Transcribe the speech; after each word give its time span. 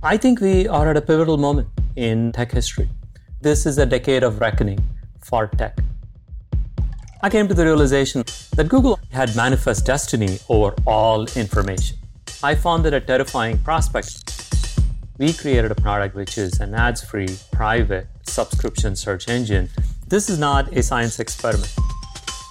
I 0.00 0.16
think 0.16 0.40
we 0.40 0.68
are 0.68 0.88
at 0.88 0.96
a 0.96 1.02
pivotal 1.02 1.38
moment 1.38 1.66
in 1.96 2.30
tech 2.30 2.52
history. 2.52 2.88
This 3.40 3.66
is 3.66 3.78
a 3.78 3.84
decade 3.84 4.22
of 4.22 4.40
reckoning 4.40 4.78
for 5.20 5.48
tech. 5.48 5.76
I 7.20 7.28
came 7.28 7.48
to 7.48 7.54
the 7.54 7.64
realization 7.64 8.22
that 8.54 8.68
Google 8.68 9.00
had 9.10 9.34
manifest 9.34 9.86
destiny 9.86 10.38
over 10.48 10.72
all 10.86 11.26
information. 11.34 11.98
I 12.44 12.54
found 12.54 12.84
that 12.84 12.94
a 12.94 13.00
terrifying 13.00 13.58
prospect. 13.58 14.78
We 15.18 15.32
created 15.32 15.72
a 15.72 15.74
product 15.74 16.14
which 16.14 16.38
is 16.38 16.60
an 16.60 16.74
ads 16.74 17.02
free, 17.02 17.36
private 17.50 18.06
subscription 18.22 18.94
search 18.94 19.28
engine. 19.28 19.68
This 20.06 20.30
is 20.30 20.38
not 20.38 20.72
a 20.76 20.80
science 20.80 21.18
experiment. 21.18 21.74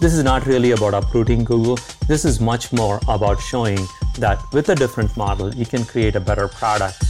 This 0.01 0.13
is 0.13 0.21
not 0.21 0.45
really 0.47 0.71
about 0.71 0.93
uprooting 0.93 1.45
Google. 1.45 1.79
This 2.09 2.25
is 2.25 2.41
much 2.41 2.73
more 2.73 2.99
about 3.07 3.39
showing 3.39 3.79
that 4.19 4.37
with 4.51 4.67
a 4.67 4.75
different 4.75 5.15
model, 5.15 5.55
you 5.55 5.65
can 5.65 5.85
create 5.85 6.17
a 6.17 6.19
better 6.19 6.49
product. 6.49 7.06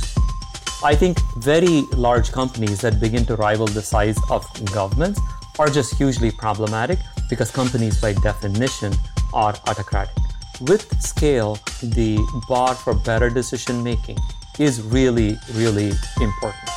I 0.83 0.93
think 0.93 1.19
very 1.37 1.81
large 1.95 2.31
companies 2.31 2.81
that 2.81 2.99
begin 2.99 3.25
to 3.25 3.35
rival 3.35 3.65
the 3.65 3.81
size 3.81 4.17
of 4.29 4.45
governments 4.71 5.19
are 5.57 5.69
just 5.69 5.95
hugely 5.95 6.29
problematic 6.29 6.99
because 7.31 7.49
companies, 7.49 7.99
by 7.99 8.13
definition, 8.13 8.93
are 9.33 9.55
autocratic. 9.67 10.15
With 10.61 11.01
scale, 11.01 11.57
the 11.81 12.19
bar 12.47 12.75
for 12.75 12.93
better 12.93 13.31
decision 13.31 13.83
making 13.83 14.19
is 14.59 14.83
really, 14.83 15.37
really 15.53 15.93
important. 16.21 16.69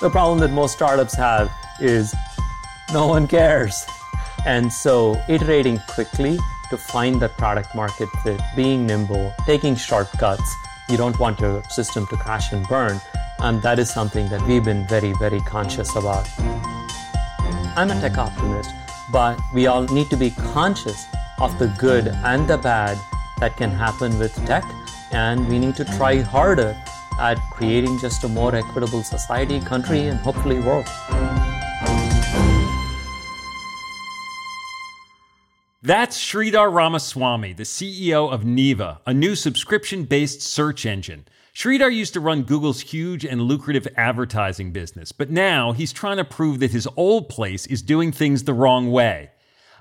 The 0.00 0.10
problem 0.10 0.40
that 0.40 0.50
most 0.50 0.72
startups 0.72 1.14
have 1.14 1.52
is 1.80 2.12
no 2.92 3.06
one 3.06 3.28
cares. 3.28 3.86
And 4.44 4.72
so, 4.72 5.20
iterating 5.28 5.78
quickly 5.88 6.36
to 6.70 6.76
find 6.76 7.22
that 7.22 7.38
product 7.38 7.76
market 7.76 8.08
fit, 8.24 8.40
being 8.56 8.86
nimble, 8.86 9.32
taking 9.46 9.76
shortcuts, 9.76 10.54
you 10.88 10.96
don't 10.96 11.18
want 11.18 11.40
your 11.40 11.62
system 11.64 12.06
to 12.06 12.16
crash 12.16 12.52
and 12.52 12.66
burn. 12.66 13.00
And 13.40 13.62
that 13.62 13.78
is 13.78 13.90
something 13.90 14.28
that 14.30 14.42
we've 14.46 14.64
been 14.64 14.86
very, 14.86 15.12
very 15.12 15.40
conscious 15.40 15.94
about. 15.94 16.28
I'm 17.76 17.90
a 17.90 18.00
tech 18.00 18.18
optimist, 18.18 18.72
but 19.12 19.38
we 19.54 19.66
all 19.66 19.82
need 19.84 20.10
to 20.10 20.16
be 20.16 20.30
conscious 20.30 21.06
of 21.40 21.56
the 21.58 21.68
good 21.78 22.08
and 22.08 22.48
the 22.48 22.58
bad 22.58 22.98
that 23.38 23.56
can 23.56 23.70
happen 23.70 24.18
with 24.18 24.34
tech, 24.46 24.64
and 25.12 25.48
we 25.48 25.58
need 25.58 25.76
to 25.76 25.84
try 25.84 26.20
harder 26.20 26.76
at 27.20 27.38
creating 27.50 27.98
just 27.98 28.24
a 28.24 28.28
more 28.28 28.54
equitable 28.54 29.02
society, 29.02 29.60
country, 29.60 30.08
and 30.08 30.18
hopefully 30.18 30.58
world. 30.60 30.88
That's 35.88 36.18
Sridhar 36.18 36.70
Ramaswamy, 36.70 37.54
the 37.54 37.62
CEO 37.62 38.30
of 38.30 38.42
Neeva, 38.42 38.98
a 39.06 39.14
new 39.14 39.34
subscription 39.34 40.04
based 40.04 40.42
search 40.42 40.84
engine. 40.84 41.24
Sridhar 41.54 41.90
used 41.90 42.12
to 42.12 42.20
run 42.20 42.42
Google's 42.42 42.82
huge 42.82 43.24
and 43.24 43.40
lucrative 43.40 43.88
advertising 43.96 44.70
business, 44.70 45.12
but 45.12 45.30
now 45.30 45.72
he's 45.72 45.90
trying 45.90 46.18
to 46.18 46.26
prove 46.26 46.60
that 46.60 46.72
his 46.72 46.86
old 46.94 47.30
place 47.30 47.64
is 47.68 47.80
doing 47.80 48.12
things 48.12 48.44
the 48.44 48.52
wrong 48.52 48.90
way. 48.92 49.30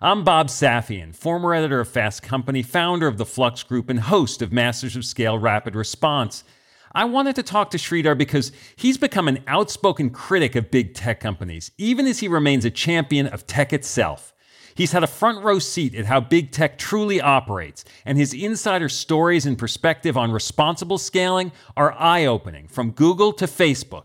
I'm 0.02 0.24
Bob 0.24 0.48
Safian, 0.48 1.14
former 1.14 1.54
editor 1.54 1.82
of 1.82 1.90
Fast 1.90 2.24
Company, 2.24 2.64
founder 2.64 3.08
of 3.08 3.18
the 3.18 3.26
Flux 3.26 3.64
Group, 3.64 3.90
and 3.90 4.00
host 4.00 4.42
of 4.42 4.54
Masters 4.54 4.96
of 4.96 5.04
Scale 5.04 5.38
Rapid 5.38 5.76
Response. 5.76 6.46
I 6.94 7.04
wanted 7.04 7.36
to 7.36 7.44
talk 7.44 7.70
to 7.72 7.78
Sridhar 7.78 8.18
because 8.18 8.54
he's 8.78 8.98
become 8.98 9.28
an 9.28 9.44
outspoken 9.46 10.12
critic 10.12 10.56
of 10.56 10.72
big 10.72 10.94
tech 10.94 11.20
companies, 11.20 11.72
even 11.78 12.08
as 12.08 12.20
he 12.20 12.30
remains 12.30 12.64
a 12.64 12.72
champion 12.72 13.28
of 13.28 13.46
tech 13.46 13.74
itself. 13.74 14.34
He's 14.78 14.92
had 14.92 15.04
a 15.04 15.08
front 15.08 15.44
row 15.44 15.58
seat 15.58 15.96
at 15.96 16.06
how 16.06 16.20
big 16.20 16.52
tech 16.52 16.78
truly 16.78 17.20
operates, 17.20 17.84
and 18.06 18.16
his 18.16 18.32
insider 18.32 18.90
stories 18.90 19.48
and 19.48 19.58
perspective 19.58 20.16
on 20.16 20.32
responsible 20.32 21.00
scaling 21.00 21.52
are 21.76 21.94
eye 21.94 22.26
opening 22.26 22.68
from 22.68 22.92
Google 22.92 23.34
to 23.34 23.46
Facebook. 23.46 24.04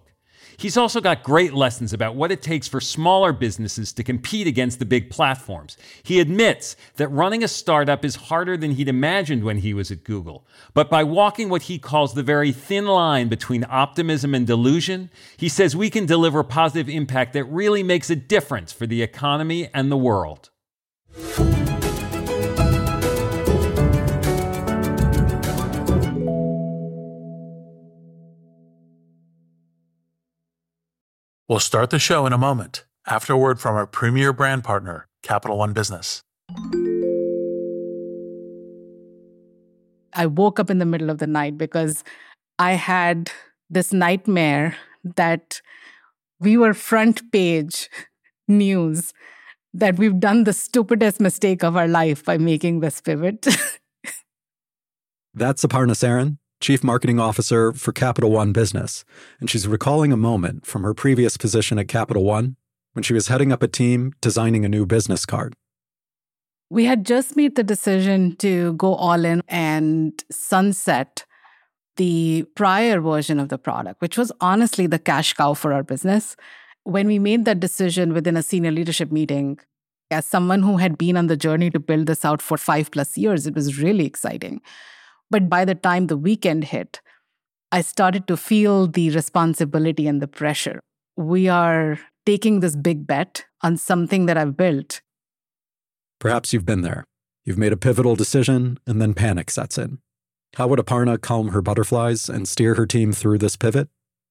He's 0.56 0.78
also 0.78 1.03
got 1.03 1.25
great 1.25 1.53
lessons 1.53 1.93
about 1.93 2.15
what 2.15 2.33
it 2.33 2.41
takes 2.41 2.69
for 2.69 2.81
smaller 2.81 3.34
businesses 3.34 3.93
to 3.93 4.03
compete 4.03 4.47
against 4.47 4.78
the 4.78 4.87
big 4.87 5.10
platforms. 5.10 5.77
He 6.03 6.21
admits 6.21 6.75
that 6.97 7.09
running 7.09 7.44
a 7.44 7.49
startup 7.49 8.03
is 8.03 8.16
harder 8.16 8.56
than 8.56 8.71
he'd 8.71 8.89
imagined 8.89 9.44
when 9.44 9.59
he 9.59 9.75
was 9.75 9.91
at 9.91 10.04
Google. 10.04 10.47
But 10.72 10.89
by 10.89 11.04
walking 11.04 11.50
what 11.50 11.62
he 11.62 11.78
calls 11.78 12.15
the 12.15 12.22
very 12.22 12.50
thin 12.50 12.87
line 12.87 13.28
between 13.28 13.66
optimism 13.69 14.34
and 14.34 14.47
delusion, 14.47 15.10
he 15.37 15.50
says 15.50 15.77
we 15.77 15.91
can 15.91 16.06
deliver 16.06 16.43
positive 16.43 16.89
impact 16.89 17.34
that 17.34 17.44
really 17.44 17.83
makes 17.83 18.09
a 18.09 18.16
difference 18.16 18.72
for 18.72 18.87
the 18.87 19.03
economy 19.03 19.69
and 19.75 19.93
the 19.93 19.99
world. 19.99 20.49
We'll 31.48 31.60
start 31.60 31.90
the 31.90 31.98
show 31.98 32.24
in 32.24 32.32
a 32.32 32.38
moment 32.38 32.84
after 33.06 33.34
a 33.34 33.36
word 33.36 33.60
from 33.60 33.76
our 33.76 33.86
premier 33.86 34.32
brand 34.32 34.64
partner, 34.64 35.06
Capital 35.22 35.58
One 35.58 35.74
Business. 35.74 36.22
I 40.14 40.26
woke 40.26 40.58
up 40.58 40.70
in 40.70 40.78
the 40.78 40.86
middle 40.86 41.10
of 41.10 41.18
the 41.18 41.26
night 41.26 41.58
because 41.58 42.04
I 42.58 42.72
had 42.72 43.30
this 43.68 43.92
nightmare 43.92 44.76
that 45.16 45.60
we 46.40 46.56
were 46.56 46.72
front 46.72 47.30
page 47.32 47.90
news 48.48 49.12
that 49.75 49.99
we've 49.99 50.19
done 50.21 50.44
the 50.44 50.53
stupidest 50.53 51.21
mistake 51.21 51.62
of 51.62 51.77
our 51.77 51.88
life 51.88 52.25
by 52.25 52.38
making 52.38 52.81
this 52.81 53.00
pivot. 53.00 53.47
That's 55.34 55.65
Aparna 55.65 55.93
Saran, 55.93 56.38
Chief 56.60 56.84
Marketing 56.84 57.19
Officer 57.19 57.72
for 57.72 57.93
Capital 57.93 58.31
One 58.31 58.53
Business, 58.53 59.05
and 59.41 59.49
she's 59.49 59.66
recalling 59.66 60.12
a 60.12 60.16
moment 60.16 60.66
from 60.66 60.83
her 60.83 60.93
previous 60.93 61.37
position 61.37 61.78
at 61.78 61.88
Capital 61.88 62.25
One 62.25 62.56
when 62.93 63.03
she 63.03 63.15
was 63.15 63.28
heading 63.28 63.53
up 63.53 63.62
a 63.62 63.69
team 63.69 64.12
designing 64.21 64.65
a 64.65 64.69
new 64.69 64.84
business 64.84 65.25
card. 65.25 65.55
We 66.69 66.84
had 66.84 67.04
just 67.04 67.37
made 67.37 67.56
the 67.56 67.62
decision 67.62 68.37
to 68.37 68.75
go 68.75 68.94
all 68.94 69.25
in 69.25 69.43
and 69.49 70.22
sunset 70.31 71.25
the 71.97 72.44
prior 72.54 73.00
version 73.00 73.39
of 73.39 73.49
the 73.49 73.59
product, 73.59 74.00
which 74.00 74.16
was 74.16 74.33
honestly 74.41 74.87
the 74.87 74.99
cash 74.99 75.34
cow 75.34 75.54
for 75.54 75.72
our 75.72 75.83
business 75.83 76.37
when 76.84 77.06
we 77.06 77.19
made 77.19 77.44
that 77.44 77.60
decision 77.60 78.12
within 78.12 78.37
a 78.37 78.43
senior 78.43 78.70
leadership 78.70 79.12
meeting, 79.12 79.59
as 80.10 80.26
someone 80.26 80.62
who 80.62 80.76
had 80.76 80.98
been 80.98 81.16
on 81.16 81.26
the 81.26 81.37
journey 81.37 81.70
to 81.70 81.81
build 81.81 82.06
this 82.06 82.25
out 82.25 82.43
for 82.43 82.59
five 82.59 82.91
plus 82.91 83.16
years, 83.16 83.47
it 83.47 83.54
was 83.54 83.81
really 83.81 84.04
exciting. 84.04 84.60
But 85.31 85.48
by 85.48 85.65
the 85.65 85.75
time 85.75 86.06
the 86.06 86.16
weekend 86.16 86.65
hit, 86.65 87.00
I 87.71 87.81
started 87.81 88.26
to 88.26 88.37
feel 88.37 88.87
the 88.87 89.10
responsibility 89.10 90.06
and 90.06 90.21
the 90.21 90.28
pressure. 90.28 90.81
We 91.16 91.48
are 91.48 91.98
taking 92.26 92.60
this 92.60 92.76
big 92.76 93.06
bet 93.06 93.47
on 93.62 93.76
something 93.76 94.26
that 94.26 94.37
I've 94.37 94.56
built. 94.56 95.00
Perhaps 96.19 96.53
you've 96.53 96.66
been 96.66 96.82
there. 96.82 97.04
You've 97.44 97.59
made 97.59 97.72
a 97.72 97.76
pivotal 97.76 98.15
decision, 98.15 98.78
and 98.87 99.00
then 99.00 99.15
panic 99.15 99.50
sets 99.50 99.78
in. 99.78 99.98
How 100.56 100.69
would 100.69 100.78
Aparna 100.78 101.21
calm 101.21 101.48
her 101.48 101.62
butterflies 101.62 102.28
and 102.28 102.47
steer 102.47 102.75
her 102.75 102.87
team 102.87 103.12
through 103.12 103.38
this 103.38 103.56
pivot? 103.56 103.89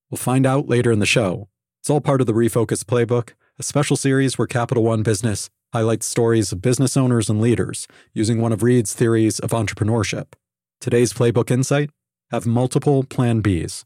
We'll 0.09 0.17
find 0.19 0.45
out 0.45 0.69
later 0.69 0.91
in 0.91 0.99
the 0.99 1.05
show 1.05 1.49
it's 1.81 1.89
all 1.89 1.99
part 1.99 2.21
of 2.21 2.27
the 2.27 2.33
Refocus 2.33 2.83
Playbook, 2.83 3.31
a 3.57 3.63
special 3.63 3.97
series 3.97 4.37
where 4.37 4.45
Capital 4.45 4.83
One 4.83 5.01
Business 5.01 5.49
highlights 5.73 6.05
stories 6.05 6.51
of 6.51 6.61
business 6.61 6.95
owners 6.95 7.27
and 7.27 7.41
leaders 7.41 7.87
using 8.13 8.39
one 8.39 8.53
of 8.53 8.61
Reid's 8.61 8.93
theories 8.93 9.39
of 9.39 9.49
entrepreneurship. 9.49 10.33
Today's 10.79 11.11
Playbook 11.11 11.49
Insight 11.49 11.89
have 12.29 12.45
multiple 12.45 13.03
Plan 13.03 13.41
Bs. 13.41 13.83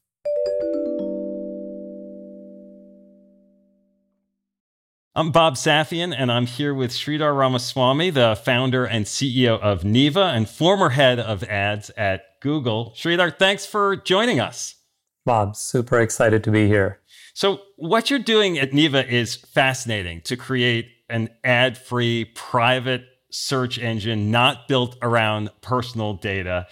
I'm 5.16 5.32
Bob 5.32 5.56
Safian, 5.56 6.14
and 6.18 6.30
I'm 6.30 6.48
here 6.48 6.74
with 6.74 6.92
Sridhar 6.92 7.38
Ramaswamy, 7.38 8.10
the 8.10 8.38
founder 8.44 8.84
and 8.84 9.06
CEO 9.06 9.58
of 9.62 9.84
Neeva 9.84 10.36
and 10.36 10.50
former 10.50 10.90
head 10.90 11.18
of 11.18 11.46
ads 11.46 11.92
at 11.92 12.24
Google. 12.42 12.92
Sridhar, 12.98 13.40
thanks 13.40 13.66
for 13.66 13.96
joining 13.96 14.42
us. 14.42 14.76
Bob, 15.26 15.56
super 15.56 16.00
excited 16.02 16.44
to 16.44 16.52
be 16.52 16.68
here. 16.68 17.00
So, 17.36 17.60
what 17.76 18.10
you're 18.10 18.20
doing 18.20 18.58
at 18.58 18.72
Neeva 18.72 19.06
is 19.06 19.36
fascinating 19.36 20.22
to 20.22 20.38
create 20.38 20.88
an 21.10 21.30
ad 21.44 21.78
free 21.78 22.32
private 22.34 23.04
search 23.30 23.78
engine 23.78 24.32
not 24.32 24.70
built 24.70 24.96
around 25.02 25.50
personal 25.60 26.14
data. 26.14 26.66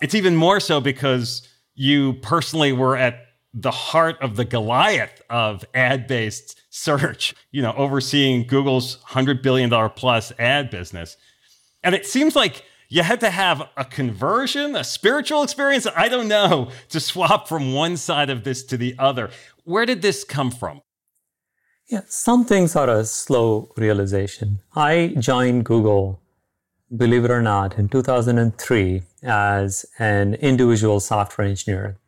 It's 0.00 0.14
even 0.14 0.36
more 0.36 0.60
so 0.60 0.80
because 0.80 1.48
you 1.74 2.12
personally 2.22 2.72
were 2.72 2.96
at 2.96 3.18
the 3.52 3.72
heart 3.72 4.16
of 4.22 4.36
the 4.36 4.44
Goliath 4.44 5.20
of 5.28 5.64
ad 5.74 6.06
based 6.06 6.60
search, 6.70 7.34
you 7.50 7.60
know, 7.60 7.72
overseeing 7.72 8.46
Google's 8.46 8.98
$100 9.08 9.42
billion 9.42 9.68
plus 9.90 10.32
ad 10.38 10.70
business. 10.70 11.16
And 11.82 11.96
it 11.96 12.06
seems 12.06 12.36
like 12.36 12.64
you 12.88 13.02
had 13.02 13.18
to 13.20 13.30
have 13.30 13.68
a 13.76 13.84
conversion, 13.84 14.76
a 14.76 14.84
spiritual 14.84 15.42
experience, 15.42 15.88
I 15.96 16.08
don't 16.08 16.28
know, 16.28 16.70
to 16.90 17.00
swap 17.00 17.48
from 17.48 17.72
one 17.72 17.96
side 17.96 18.30
of 18.30 18.44
this 18.44 18.62
to 18.66 18.76
the 18.76 18.94
other. 19.00 19.30
Where 19.66 19.84
did 19.84 20.00
this 20.00 20.22
come 20.22 20.52
from? 20.52 20.82
Yeah, 21.88 22.02
some 22.06 22.44
things 22.44 22.76
are 22.76 22.88
a 22.88 23.04
slow 23.04 23.72
realization. 23.76 24.60
I 24.76 25.16
joined 25.18 25.64
Google, 25.64 26.20
believe 26.96 27.24
it 27.24 27.32
or 27.32 27.42
not, 27.42 27.76
in 27.76 27.88
2003 27.88 29.02
as 29.24 29.84
an 29.98 30.34
individual 30.34 31.00
software 31.00 31.48
engineer. 31.48 31.98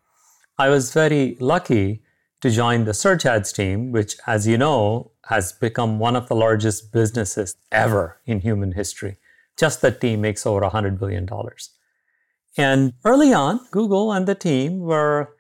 I 0.57 0.69
was 0.69 0.93
very 0.93 1.37
lucky 1.41 2.05
to 2.43 2.51
join 2.51 2.85
the 2.85 2.95
search 2.95 3.27
ads 3.27 3.53
team, 3.53 3.91
which, 3.91 4.15
as 4.29 4.47
you 4.47 4.57
know, 4.57 5.11
has 5.25 5.51
become 5.51 5.99
one 5.99 6.15
of 6.15 6.29
the 6.29 6.37
largest 6.37 6.93
businesses 6.93 7.57
ever 7.73 8.21
in 8.25 8.39
human 8.39 8.71
history. 8.71 9.17
Just 9.59 9.81
that 9.81 10.01
team 10.01 10.21
makes 10.21 10.47
over 10.47 10.61
$100 10.61 11.01
billion. 11.01 11.29
And 12.57 12.93
early 13.05 13.33
on, 13.33 13.67
Google 13.73 14.13
and 14.13 14.29
the 14.29 14.37
team 14.37 14.79
were 14.79 15.35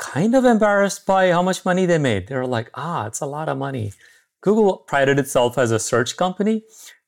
kind 0.00 0.34
of 0.34 0.44
embarrassed 0.44 1.04
by 1.06 1.30
how 1.30 1.42
much 1.42 1.64
money 1.64 1.86
they 1.86 1.98
made. 1.98 2.26
They 2.26 2.34
were 2.34 2.46
like, 2.46 2.70
ah, 2.74 3.06
it's 3.06 3.20
a 3.20 3.26
lot 3.26 3.48
of 3.48 3.58
money. 3.58 3.92
Google 4.40 4.78
prided 4.78 5.18
itself 5.18 5.58
as 5.58 5.70
a 5.70 5.78
search 5.78 6.16
company. 6.16 6.64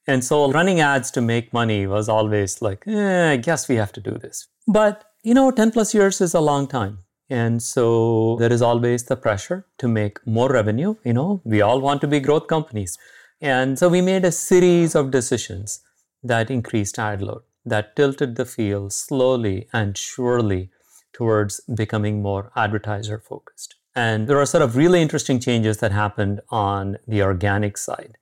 And 0.06 0.22
so 0.22 0.52
running 0.52 0.80
ads 0.80 1.10
to 1.12 1.20
make 1.20 1.52
money 1.52 1.86
was 1.86 2.08
always 2.08 2.60
like, 2.60 2.84
eh, 2.86 3.32
I 3.32 3.36
guess 3.36 3.68
we 3.68 3.76
have 3.76 3.92
to 3.92 4.00
do 4.00 4.18
this. 4.18 4.48
But, 4.68 5.04
you 5.22 5.32
know, 5.32 5.50
10 5.50 5.70
plus 5.70 5.94
years 5.94 6.20
is 6.20 6.34
a 6.34 6.40
long 6.40 6.66
time. 6.66 6.98
And 7.30 7.62
so 7.62 8.36
there 8.38 8.52
is 8.52 8.60
always 8.60 9.04
the 9.04 9.16
pressure 9.16 9.64
to 9.78 9.88
make 9.88 10.24
more 10.26 10.50
revenue. 10.50 10.96
You 11.04 11.14
know, 11.14 11.40
we 11.44 11.62
all 11.62 11.80
want 11.80 12.02
to 12.02 12.06
be 12.06 12.20
growth 12.20 12.46
companies. 12.46 12.98
And 13.40 13.78
so 13.78 13.88
we 13.88 14.02
made 14.02 14.24
a 14.24 14.32
series 14.32 14.94
of 14.94 15.10
decisions 15.10 15.80
that 16.22 16.50
increased 16.50 16.98
ad 16.98 17.22
load, 17.22 17.42
that 17.64 17.96
tilted 17.96 18.36
the 18.36 18.44
field 18.44 18.92
slowly 18.92 19.68
and 19.72 19.96
surely 19.96 20.70
towards 21.12 21.60
becoming 21.60 22.22
more 22.22 22.50
advertiser 22.56 23.18
focused. 23.18 23.76
And 23.94 24.26
there 24.26 24.38
are 24.38 24.46
sort 24.46 24.62
of 24.62 24.76
really 24.76 25.02
interesting 25.02 25.38
changes 25.38 25.78
that 25.78 25.92
happened 25.92 26.40
on 26.50 26.98
the 27.06 27.22
organic 27.22 27.76
side. 27.76 28.16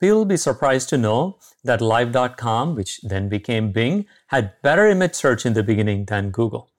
You'll 0.00 0.26
be 0.26 0.36
surprised 0.36 0.88
to 0.90 0.98
know 0.98 1.38
that 1.64 1.80
Live.com, 1.80 2.76
which 2.76 3.00
then 3.02 3.28
became 3.28 3.72
Bing, 3.72 4.06
had 4.28 4.52
better 4.62 4.86
image 4.86 5.14
search 5.14 5.44
in 5.44 5.54
the 5.54 5.62
beginning 5.62 6.04
than 6.04 6.30
Google. 6.30 6.70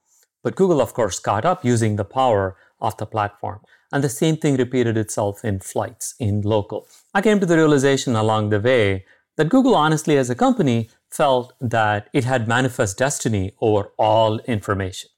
But 0.41 0.55
Google, 0.55 0.79
of 0.79 0.93
course, 0.93 1.19
caught 1.19 1.43
up 1.43 1.65
using 1.65 1.95
the 1.95 2.05
power 2.05 2.55
of 2.79 2.95
the 2.95 3.05
platform. 3.05 3.59
And 3.91 4.03
the 4.03 4.09
same 4.09 4.37
thing 4.37 4.55
repeated 4.55 4.95
itself 4.95 5.43
in 5.43 5.59
flights, 5.59 6.15
in 6.19 6.41
local. 6.41 6.87
I 7.13 7.21
came 7.21 7.39
to 7.39 7.45
the 7.45 7.57
realization 7.57 8.15
along 8.15 8.51
the 8.51 8.59
way 8.59 9.05
that 9.35 9.49
Google, 9.49 9.75
honestly, 9.75 10.17
as 10.17 10.29
a 10.29 10.35
company, 10.35 10.89
felt 11.09 11.53
that 11.59 12.09
it 12.13 12.23
had 12.23 12.47
manifest 12.47 12.97
destiny 12.97 13.53
over 13.59 13.91
all 13.97 14.39
information. 14.39 15.09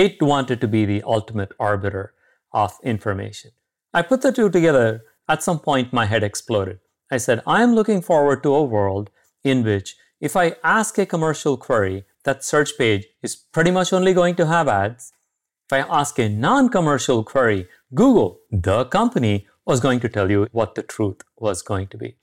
It 0.00 0.22
wanted 0.22 0.62
to 0.62 0.68
be 0.68 0.86
the 0.86 1.02
ultimate 1.02 1.52
arbiter 1.60 2.14
of 2.54 2.78
information. 2.82 3.50
I 3.92 4.00
put 4.00 4.22
the 4.22 4.32
two 4.32 4.48
together. 4.48 5.04
At 5.28 5.42
some 5.42 5.58
point, 5.58 5.92
my 5.92 6.06
head 6.06 6.22
exploded. 6.22 6.78
I 7.10 7.18
said, 7.18 7.42
I 7.46 7.62
am 7.62 7.74
looking 7.74 8.00
forward 8.00 8.42
to 8.42 8.54
a 8.54 8.62
world 8.62 9.10
in 9.44 9.62
which 9.62 9.96
if 10.18 10.36
I 10.36 10.56
ask 10.64 10.96
a 10.96 11.04
commercial 11.04 11.58
query, 11.58 12.06
that 12.24 12.42
search 12.42 12.78
page 12.78 13.08
is 13.22 13.36
pretty 13.36 13.70
much 13.70 13.92
only 13.92 14.14
going 14.14 14.36
to 14.36 14.46
have 14.46 14.68
ads. 14.68 15.12
If 15.66 15.74
I 15.74 15.98
ask 16.00 16.18
a 16.18 16.30
non 16.30 16.70
commercial 16.70 17.22
query, 17.22 17.68
Google, 17.94 18.40
the 18.50 18.86
company, 18.86 19.46
was 19.66 19.80
going 19.80 20.00
to 20.00 20.08
tell 20.08 20.30
you 20.30 20.48
what 20.52 20.76
the 20.76 20.82
truth 20.82 21.20
was 21.36 21.60
going 21.60 21.88
to 21.88 21.98
be. 21.98 22.16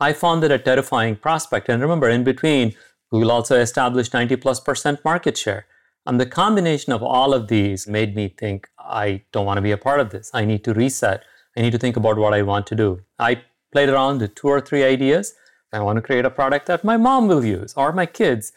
I 0.00 0.14
found 0.14 0.42
that 0.42 0.50
a 0.50 0.58
terrifying 0.58 1.16
prospect. 1.16 1.68
And 1.68 1.82
remember, 1.82 2.08
in 2.08 2.24
between, 2.24 2.74
Google 3.10 3.32
also 3.32 3.60
established 3.60 4.14
90 4.14 4.36
plus 4.36 4.60
percent 4.60 5.04
market 5.04 5.36
share. 5.36 5.66
And 6.08 6.18
the 6.18 6.24
combination 6.24 6.94
of 6.94 7.02
all 7.02 7.34
of 7.34 7.48
these 7.48 7.86
made 7.86 8.16
me 8.16 8.28
think, 8.28 8.66
I 8.78 9.24
don't 9.30 9.44
want 9.44 9.58
to 9.58 9.62
be 9.62 9.72
a 9.72 9.76
part 9.76 10.00
of 10.00 10.08
this. 10.08 10.30
I 10.32 10.46
need 10.46 10.64
to 10.64 10.72
reset. 10.72 11.22
I 11.54 11.60
need 11.60 11.72
to 11.72 11.78
think 11.78 11.98
about 11.98 12.16
what 12.16 12.32
I 12.32 12.40
want 12.40 12.66
to 12.68 12.74
do. 12.74 13.02
I 13.18 13.42
played 13.72 13.90
around 13.90 14.22
with 14.22 14.34
two 14.34 14.48
or 14.48 14.62
three 14.62 14.84
ideas. 14.84 15.34
I 15.70 15.80
want 15.80 15.96
to 15.96 16.02
create 16.02 16.24
a 16.24 16.30
product 16.30 16.64
that 16.64 16.82
my 16.82 16.96
mom 16.96 17.28
will 17.28 17.44
use 17.44 17.74
or 17.76 17.92
my 17.92 18.06
kids 18.06 18.52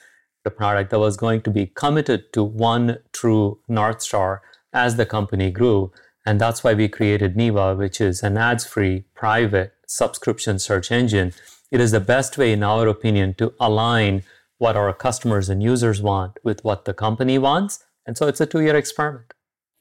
the 0.46 0.50
product 0.50 0.92
that 0.92 1.00
was 1.00 1.18
going 1.18 1.42
to 1.42 1.52
be 1.52 1.68
committed 1.68 2.32
to 2.34 2.42
one 2.42 3.00
true 3.12 3.60
North 3.68 4.02
Star 4.02 4.42
as 4.72 4.96
the 4.96 5.06
company 5.06 5.52
grew. 5.52 5.92
And 6.26 6.40
that's 6.40 6.64
why 6.64 6.74
we 6.74 6.88
created 6.88 7.36
Neeva, 7.36 7.78
which 7.78 8.00
is 8.00 8.24
an 8.24 8.38
ads 8.38 8.66
free, 8.66 9.04
private 9.14 9.74
subscription 9.86 10.58
search 10.58 10.90
engine. 10.90 11.34
It 11.70 11.82
is 11.82 11.92
the 11.92 12.00
best 12.00 12.38
way, 12.38 12.54
in 12.54 12.64
our 12.64 12.88
opinion, 12.88 13.34
to 13.36 13.54
align 13.60 14.24
what 14.62 14.78
our 14.78 14.94
customers 14.94 15.50
and 15.50 15.64
users 15.64 16.04
want 16.04 16.38
with 16.44 16.64
what 16.64 16.86
the 16.86 16.94
company 16.94 17.40
wants. 17.40 17.84
And 18.06 18.16
so 18.16 18.28
it's 18.28 18.40
a 18.40 18.46
two 18.46 18.62
year 18.62 18.76
experiment. 18.76 19.34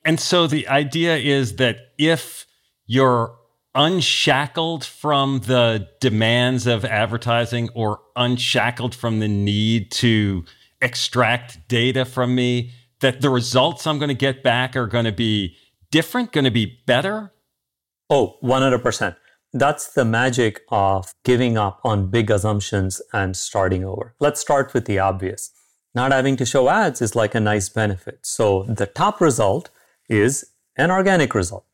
And 0.06 0.18
so 0.18 0.46
the 0.46 0.66
idea 0.68 1.18
is 1.18 1.56
that 1.56 1.76
if 1.98 2.46
you're 2.86 3.36
unshackled 3.74 4.82
from 4.82 5.40
the 5.40 5.86
demands 6.00 6.66
of 6.66 6.86
advertising 6.86 7.68
or 7.74 8.00
unshackled 8.16 8.94
from 8.94 9.20
the 9.20 9.28
need 9.28 9.90
to 9.92 10.46
extract 10.80 11.68
data 11.68 12.06
from 12.06 12.34
me, 12.34 12.72
that 13.00 13.20
the 13.20 13.28
results 13.28 13.86
I'm 13.86 13.98
going 13.98 14.08
to 14.08 14.14
get 14.14 14.42
back 14.42 14.76
are 14.76 14.86
going 14.86 15.04
to 15.04 15.12
be 15.12 15.56
different, 15.90 16.32
going 16.32 16.44
to 16.44 16.50
be 16.50 16.80
better? 16.86 17.34
Oh, 18.08 18.38
100%. 18.42 19.14
That's 19.52 19.92
the 19.92 20.04
magic 20.04 20.60
of 20.68 21.14
giving 21.24 21.56
up 21.58 21.80
on 21.84 22.10
big 22.10 22.30
assumptions 22.30 23.02
and 23.12 23.36
starting 23.36 23.84
over. 23.84 24.14
Let's 24.20 24.40
start 24.40 24.74
with 24.74 24.84
the 24.84 24.98
obvious. 24.98 25.50
Not 25.94 26.12
having 26.12 26.36
to 26.36 26.46
show 26.46 26.68
ads 26.68 27.02
is 27.02 27.16
like 27.16 27.34
a 27.34 27.40
nice 27.40 27.68
benefit. 27.68 28.20
So 28.22 28.64
the 28.68 28.86
top 28.86 29.20
result 29.20 29.70
is 30.08 30.52
an 30.76 30.90
organic 30.90 31.34
result 31.34 31.64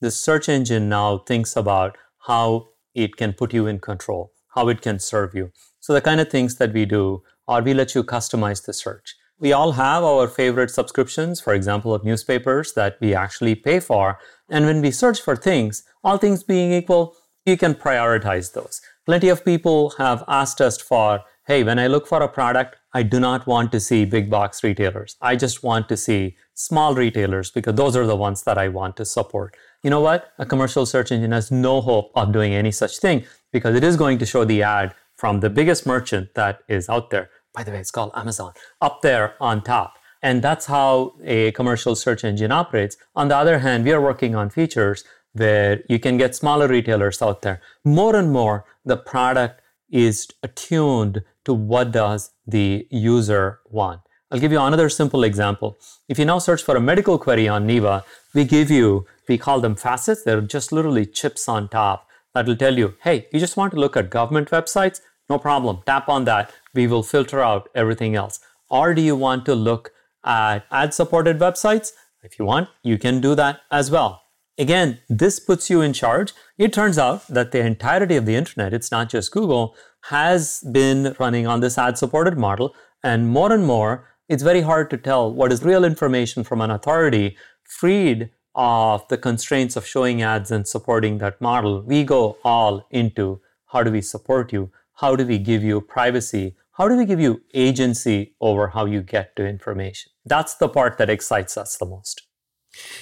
the 0.00 0.10
search 0.10 0.48
engine 0.48 0.88
now 0.88 1.18
thinks 1.18 1.56
about 1.56 1.96
how 2.26 2.68
it 2.94 3.16
can 3.16 3.32
put 3.32 3.54
you 3.54 3.66
in 3.66 3.78
control, 3.78 4.32
how 4.54 4.68
it 4.68 4.82
can 4.82 4.98
serve 4.98 5.34
you. 5.34 5.50
So 5.80 5.92
the 5.92 6.00
kind 6.00 6.20
of 6.20 6.28
things 6.28 6.56
that 6.56 6.72
we 6.72 6.84
do 6.84 7.22
are 7.48 7.62
we 7.62 7.74
let 7.74 7.94
you 7.94 8.02
customize 8.02 8.64
the 8.64 8.72
search. 8.72 9.14
We 9.38 9.52
all 9.52 9.72
have 9.72 10.02
our 10.02 10.28
favorite 10.28 10.70
subscriptions, 10.70 11.40
for 11.40 11.54
example, 11.54 11.94
of 11.94 12.04
newspapers 12.04 12.72
that 12.72 12.96
we 13.00 13.14
actually 13.14 13.54
pay 13.54 13.80
for. 13.80 14.18
And 14.48 14.64
when 14.64 14.80
we 14.80 14.90
search 14.90 15.20
for 15.20 15.36
things, 15.36 15.84
all 16.02 16.16
things 16.16 16.42
being 16.42 16.72
equal, 16.72 17.14
you 17.46 17.56
can 17.56 17.74
prioritize 17.74 18.52
those. 18.52 18.80
Plenty 19.06 19.28
of 19.28 19.44
people 19.44 19.90
have 19.98 20.24
asked 20.28 20.60
us 20.60 20.80
for, 20.80 21.22
hey, 21.46 21.62
when 21.62 21.78
I 21.78 21.86
look 21.86 22.06
for 22.06 22.22
a 22.22 22.28
product, 22.28 22.76
I 22.92 23.02
do 23.02 23.20
not 23.20 23.46
want 23.46 23.72
to 23.72 23.80
see 23.80 24.04
big 24.04 24.28
box 24.28 24.64
retailers. 24.64 25.16
I 25.20 25.36
just 25.36 25.62
want 25.62 25.88
to 25.88 25.96
see 25.96 26.36
small 26.54 26.94
retailers 26.94 27.50
because 27.50 27.74
those 27.74 27.96
are 27.96 28.06
the 28.06 28.16
ones 28.16 28.42
that 28.42 28.58
I 28.58 28.68
want 28.68 28.96
to 28.96 29.04
support 29.04 29.56
you 29.86 29.90
know 29.90 30.00
what? 30.00 30.32
A 30.38 30.44
commercial 30.44 30.84
search 30.84 31.12
engine 31.12 31.30
has 31.30 31.52
no 31.52 31.80
hope 31.80 32.10
of 32.16 32.32
doing 32.32 32.52
any 32.52 32.72
such 32.72 32.98
thing 32.98 33.24
because 33.52 33.76
it 33.76 33.84
is 33.84 33.96
going 33.96 34.18
to 34.18 34.26
show 34.26 34.44
the 34.44 34.60
ad 34.64 34.92
from 35.14 35.38
the 35.38 35.48
biggest 35.48 35.86
merchant 35.86 36.34
that 36.34 36.58
is 36.68 36.88
out 36.88 37.10
there. 37.10 37.30
By 37.54 37.62
the 37.62 37.70
way, 37.70 37.78
it's 37.78 37.92
called 37.92 38.10
Amazon, 38.16 38.52
up 38.80 39.02
there 39.02 39.34
on 39.40 39.62
top. 39.62 39.96
And 40.22 40.42
that's 40.42 40.66
how 40.66 41.14
a 41.22 41.52
commercial 41.52 41.94
search 41.94 42.24
engine 42.24 42.50
operates. 42.50 42.96
On 43.14 43.28
the 43.28 43.36
other 43.36 43.60
hand, 43.60 43.84
we 43.84 43.92
are 43.92 44.00
working 44.00 44.34
on 44.34 44.50
features 44.50 45.04
where 45.36 45.82
you 45.88 45.98
can 45.98 46.16
get 46.16 46.34
smaller 46.34 46.66
retailers 46.66 47.20
out 47.22 47.42
there. 47.42 47.60
More 47.84 48.16
and 48.16 48.32
more, 48.32 48.64
the 48.84 48.96
product 48.96 49.60
is 49.90 50.28
attuned 50.42 51.22
to 51.44 51.54
what 51.54 51.92
does 51.92 52.30
the 52.46 52.86
user 52.90 53.60
want. 53.70 54.00
I'll 54.30 54.40
give 54.40 54.50
you 54.50 54.60
another 54.60 54.88
simple 54.88 55.22
example. 55.22 55.78
If 56.08 56.18
you 56.18 56.24
now 56.24 56.38
search 56.38 56.62
for 56.62 56.74
a 56.74 56.80
medical 56.80 57.18
query 57.18 57.46
on 57.46 57.66
Neeva, 57.66 58.02
we 58.34 58.44
give 58.44 58.70
you, 58.70 59.06
we 59.28 59.38
call 59.38 59.60
them 59.60 59.76
facets. 59.76 60.24
They're 60.24 60.40
just 60.40 60.72
literally 60.72 61.06
chips 61.06 61.48
on 61.48 61.68
top 61.68 62.08
that 62.34 62.46
will 62.46 62.56
tell 62.56 62.76
you, 62.76 62.94
hey, 63.02 63.28
you 63.32 63.38
just 63.38 63.56
want 63.56 63.72
to 63.72 63.78
look 63.78 63.96
at 63.96 64.10
government 64.10 64.50
websites? 64.50 65.00
No 65.30 65.38
problem. 65.38 65.80
Tap 65.86 66.08
on 66.08 66.24
that. 66.24 66.50
We 66.74 66.86
will 66.86 67.02
filter 67.02 67.40
out 67.40 67.68
everything 67.74 68.16
else. 68.16 68.40
Or 68.68 68.94
do 68.94 69.02
you 69.02 69.14
want 69.14 69.46
to 69.46 69.54
look 69.54 69.92
at 70.24 70.64
ad 70.70 70.92
supported 70.92 71.38
websites? 71.38 71.92
If 72.22 72.38
you 72.38 72.44
want, 72.44 72.68
you 72.82 72.98
can 72.98 73.20
do 73.20 73.36
that 73.36 73.60
as 73.70 73.90
well. 73.90 74.22
Again, 74.58 75.00
this 75.08 75.38
puts 75.38 75.68
you 75.68 75.82
in 75.82 75.92
charge. 75.92 76.32
It 76.56 76.72
turns 76.72 76.96
out 76.96 77.26
that 77.28 77.52
the 77.52 77.60
entirety 77.60 78.16
of 78.16 78.24
the 78.24 78.36
internet, 78.36 78.72
it's 78.72 78.90
not 78.90 79.10
just 79.10 79.30
Google, 79.30 79.76
has 80.04 80.64
been 80.72 81.14
running 81.18 81.46
on 81.46 81.60
this 81.60 81.76
ad 81.76 81.98
supported 81.98 82.38
model. 82.38 82.74
And 83.02 83.28
more 83.28 83.52
and 83.52 83.66
more, 83.66 84.08
it's 84.28 84.42
very 84.42 84.62
hard 84.62 84.88
to 84.90 84.96
tell 84.96 85.30
what 85.32 85.52
is 85.52 85.62
real 85.62 85.84
information 85.84 86.42
from 86.42 86.62
an 86.62 86.70
authority 86.70 87.36
freed 87.64 88.30
of 88.54 89.06
the 89.08 89.18
constraints 89.18 89.76
of 89.76 89.86
showing 89.86 90.22
ads 90.22 90.50
and 90.50 90.66
supporting 90.66 91.18
that 91.18 91.38
model. 91.40 91.82
We 91.82 92.02
go 92.02 92.38
all 92.42 92.86
into 92.90 93.42
how 93.66 93.82
do 93.82 93.90
we 93.90 94.00
support 94.00 94.54
you? 94.54 94.70
How 94.94 95.16
do 95.16 95.26
we 95.26 95.38
give 95.38 95.62
you 95.62 95.82
privacy? 95.82 96.56
How 96.72 96.88
do 96.88 96.96
we 96.96 97.04
give 97.04 97.20
you 97.20 97.42
agency 97.52 98.34
over 98.40 98.68
how 98.68 98.86
you 98.86 99.02
get 99.02 99.36
to 99.36 99.46
information? 99.46 100.12
That's 100.24 100.54
the 100.54 100.68
part 100.68 100.96
that 100.96 101.10
excites 101.10 101.58
us 101.58 101.76
the 101.76 101.84
most. 101.84 102.25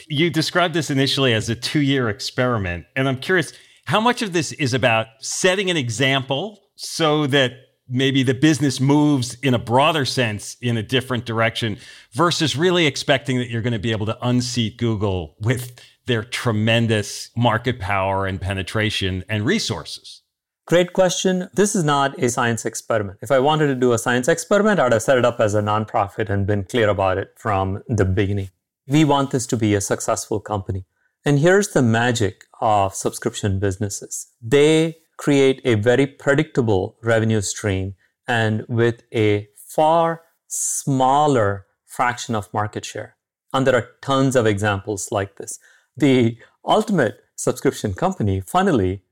You 0.08 0.30
described 0.30 0.74
this 0.74 0.90
initially 0.90 1.32
as 1.32 1.48
a 1.48 1.54
two 1.54 1.80
year 1.80 2.08
experiment. 2.08 2.86
And 2.96 3.08
I'm 3.08 3.18
curious, 3.18 3.52
how 3.86 4.00
much 4.00 4.22
of 4.22 4.32
this 4.32 4.52
is 4.52 4.74
about 4.74 5.06
setting 5.20 5.70
an 5.70 5.76
example 5.76 6.60
so 6.76 7.26
that 7.28 7.52
maybe 7.88 8.22
the 8.22 8.34
business 8.34 8.80
moves 8.80 9.34
in 9.42 9.54
a 9.54 9.58
broader 9.58 10.04
sense 10.04 10.56
in 10.60 10.76
a 10.76 10.82
different 10.82 11.26
direction 11.26 11.76
versus 12.12 12.56
really 12.56 12.86
expecting 12.86 13.36
that 13.38 13.50
you're 13.50 13.62
going 13.62 13.74
to 13.74 13.78
be 13.78 13.92
able 13.92 14.06
to 14.06 14.18
unseat 14.26 14.78
Google 14.78 15.36
with 15.40 15.78
their 16.06 16.22
tremendous 16.22 17.30
market 17.36 17.78
power 17.78 18.26
and 18.26 18.40
penetration 18.40 19.24
and 19.28 19.44
resources? 19.44 20.22
Great 20.66 20.94
question. 20.94 21.50
This 21.52 21.74
is 21.74 21.84
not 21.84 22.18
a 22.18 22.30
science 22.30 22.64
experiment. 22.64 23.18
If 23.20 23.30
I 23.30 23.38
wanted 23.38 23.66
to 23.66 23.74
do 23.74 23.92
a 23.92 23.98
science 23.98 24.28
experiment, 24.28 24.80
I'd 24.80 24.92
have 24.92 25.02
set 25.02 25.18
it 25.18 25.24
up 25.24 25.38
as 25.38 25.54
a 25.54 25.60
nonprofit 25.60 26.30
and 26.30 26.46
been 26.46 26.64
clear 26.64 26.88
about 26.88 27.18
it 27.18 27.34
from 27.36 27.82
the 27.86 28.06
beginning. 28.06 28.48
We 28.86 29.04
want 29.04 29.30
this 29.30 29.46
to 29.48 29.56
be 29.56 29.74
a 29.74 29.80
successful 29.80 30.40
company. 30.40 30.84
And 31.24 31.38
here's 31.38 31.68
the 31.68 31.82
magic 31.82 32.44
of 32.60 32.94
subscription 32.94 33.58
businesses 33.58 34.28
they 34.42 34.96
create 35.16 35.60
a 35.64 35.74
very 35.74 36.06
predictable 36.06 36.96
revenue 37.02 37.40
stream 37.40 37.94
and 38.26 38.64
with 38.68 39.02
a 39.14 39.48
far 39.56 40.22
smaller 40.48 41.66
fraction 41.86 42.34
of 42.34 42.52
market 42.52 42.84
share. 42.84 43.16
And 43.52 43.66
there 43.66 43.76
are 43.76 43.88
tons 44.02 44.36
of 44.36 44.46
examples 44.46 45.12
like 45.12 45.36
this. 45.36 45.58
The 45.96 46.36
ultimate 46.64 47.20
subscription 47.36 47.94
company, 47.94 48.40
funnily, 48.40 49.04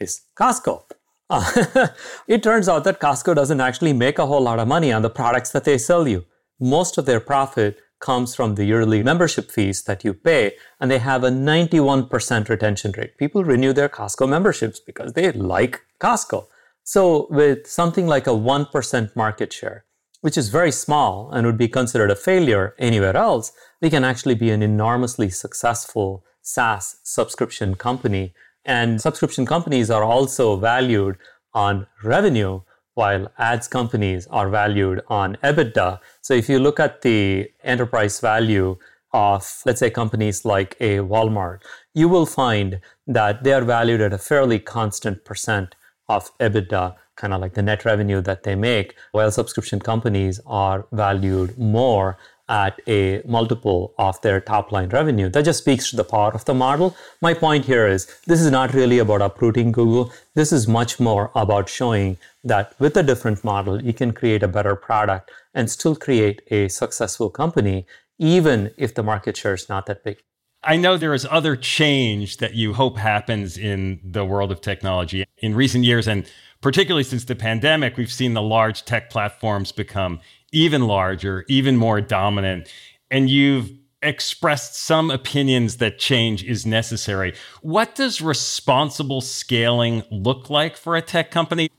is 0.00 0.22
Costco. 0.36 0.84
It 2.26 2.42
turns 2.42 2.68
out 2.68 2.84
that 2.84 3.00
Costco 3.00 3.34
doesn't 3.34 3.60
actually 3.60 3.92
make 3.92 4.18
a 4.18 4.26
whole 4.26 4.40
lot 4.40 4.58
of 4.58 4.66
money 4.66 4.92
on 4.92 5.02
the 5.02 5.10
products 5.10 5.50
that 5.52 5.64
they 5.64 5.78
sell 5.78 6.08
you. 6.08 6.24
Most 6.58 6.98
of 6.98 7.06
their 7.06 7.20
profit 7.20 7.80
comes 8.00 8.34
from 8.34 8.54
the 8.54 8.64
yearly 8.64 9.02
membership 9.02 9.50
fees 9.50 9.82
that 9.84 10.04
you 10.04 10.12
pay, 10.14 10.54
and 10.80 10.90
they 10.90 10.98
have 10.98 11.22
a 11.22 11.30
91% 11.30 12.48
retention 12.48 12.92
rate. 12.96 13.16
People 13.18 13.44
renew 13.44 13.72
their 13.72 13.88
Costco 13.88 14.28
memberships 14.28 14.80
because 14.80 15.12
they 15.12 15.30
like 15.32 15.82
Costco. 16.00 16.46
So, 16.82 17.28
with 17.30 17.66
something 17.66 18.06
like 18.06 18.26
a 18.26 18.30
1% 18.30 19.14
market 19.14 19.52
share, 19.52 19.84
which 20.22 20.36
is 20.36 20.48
very 20.48 20.72
small 20.72 21.30
and 21.30 21.46
would 21.46 21.58
be 21.58 21.68
considered 21.68 22.10
a 22.10 22.16
failure 22.16 22.74
anywhere 22.78 23.16
else, 23.16 23.52
we 23.80 23.90
can 23.90 24.04
actually 24.04 24.34
be 24.34 24.50
an 24.50 24.62
enormously 24.62 25.30
successful 25.30 26.24
SaaS 26.42 26.96
subscription 27.04 27.74
company. 27.74 28.34
And 28.64 29.00
subscription 29.00 29.46
companies 29.46 29.90
are 29.90 30.04
also 30.04 30.56
valued 30.56 31.16
on 31.54 31.86
revenue 32.02 32.60
while 32.94 33.30
ads 33.38 33.68
companies 33.68 34.26
are 34.28 34.48
valued 34.48 35.00
on 35.08 35.36
EBITDA. 35.42 36.00
So 36.20 36.34
if 36.34 36.48
you 36.48 36.58
look 36.58 36.80
at 36.80 37.02
the 37.02 37.50
enterprise 37.62 38.20
value 38.20 38.76
of, 39.12 39.62
let's 39.66 39.80
say, 39.80 39.90
companies 39.90 40.44
like 40.44 40.76
a 40.80 40.98
Walmart, 40.98 41.60
you 41.94 42.08
will 42.08 42.26
find 42.26 42.80
that 43.06 43.42
they 43.42 43.52
are 43.52 43.64
valued 43.64 44.00
at 44.00 44.12
a 44.12 44.18
fairly 44.18 44.58
constant 44.58 45.24
percent 45.24 45.74
of 46.08 46.36
EBITDA, 46.38 46.94
kind 47.16 47.32
of 47.32 47.40
like 47.40 47.54
the 47.54 47.62
net 47.62 47.84
revenue 47.84 48.20
that 48.20 48.42
they 48.42 48.54
make, 48.54 48.96
while 49.12 49.30
subscription 49.30 49.80
companies 49.80 50.40
are 50.46 50.86
valued 50.92 51.56
more 51.58 52.18
at 52.50 52.80
a 52.88 53.22
multiple 53.24 53.94
of 53.96 54.20
their 54.20 54.40
top 54.40 54.72
line 54.72 54.88
revenue. 54.88 55.28
That 55.30 55.44
just 55.44 55.60
speaks 55.60 55.88
to 55.90 55.96
the 55.96 56.04
power 56.04 56.32
of 56.32 56.44
the 56.44 56.52
model. 56.52 56.96
My 57.22 57.32
point 57.32 57.64
here 57.64 57.86
is 57.86 58.06
this 58.26 58.40
is 58.40 58.50
not 58.50 58.74
really 58.74 58.98
about 58.98 59.22
uprooting 59.22 59.70
Google. 59.72 60.12
This 60.34 60.52
is 60.52 60.66
much 60.66 60.98
more 60.98 61.30
about 61.34 61.68
showing 61.68 62.18
that 62.42 62.74
with 62.80 62.96
a 62.96 63.02
different 63.02 63.44
model, 63.44 63.82
you 63.82 63.94
can 63.94 64.12
create 64.12 64.42
a 64.42 64.48
better 64.48 64.74
product 64.74 65.30
and 65.54 65.70
still 65.70 65.94
create 65.94 66.42
a 66.50 66.68
successful 66.68 67.30
company, 67.30 67.86
even 68.18 68.72
if 68.76 68.94
the 68.94 69.02
market 69.02 69.36
share 69.36 69.54
is 69.54 69.68
not 69.68 69.86
that 69.86 70.02
big. 70.02 70.18
I 70.62 70.76
know 70.76 70.96
there 70.96 71.14
is 71.14 71.26
other 71.30 71.56
change 71.56 72.36
that 72.36 72.54
you 72.54 72.74
hope 72.74 72.98
happens 72.98 73.56
in 73.56 74.00
the 74.04 74.24
world 74.24 74.52
of 74.52 74.60
technology 74.60 75.24
in 75.38 75.54
recent 75.54 75.84
years. 75.84 76.06
And 76.06 76.30
particularly 76.60 77.04
since 77.04 77.24
the 77.24 77.34
pandemic, 77.34 77.96
we've 77.96 78.12
seen 78.12 78.34
the 78.34 78.42
large 78.42 78.84
tech 78.84 79.08
platforms 79.08 79.72
become 79.72 80.20
even 80.52 80.86
larger, 80.86 81.46
even 81.48 81.76
more 81.76 82.00
dominant. 82.02 82.70
And 83.10 83.30
you've 83.30 83.70
expressed 84.02 84.76
some 84.76 85.10
opinions 85.10 85.78
that 85.78 85.98
change 85.98 86.44
is 86.44 86.66
necessary. 86.66 87.34
What 87.62 87.94
does 87.94 88.20
responsible 88.20 89.22
scaling 89.22 90.02
look 90.10 90.50
like 90.50 90.76
for 90.76 90.94
a 90.94 91.02
tech 91.02 91.30
company? 91.30 91.70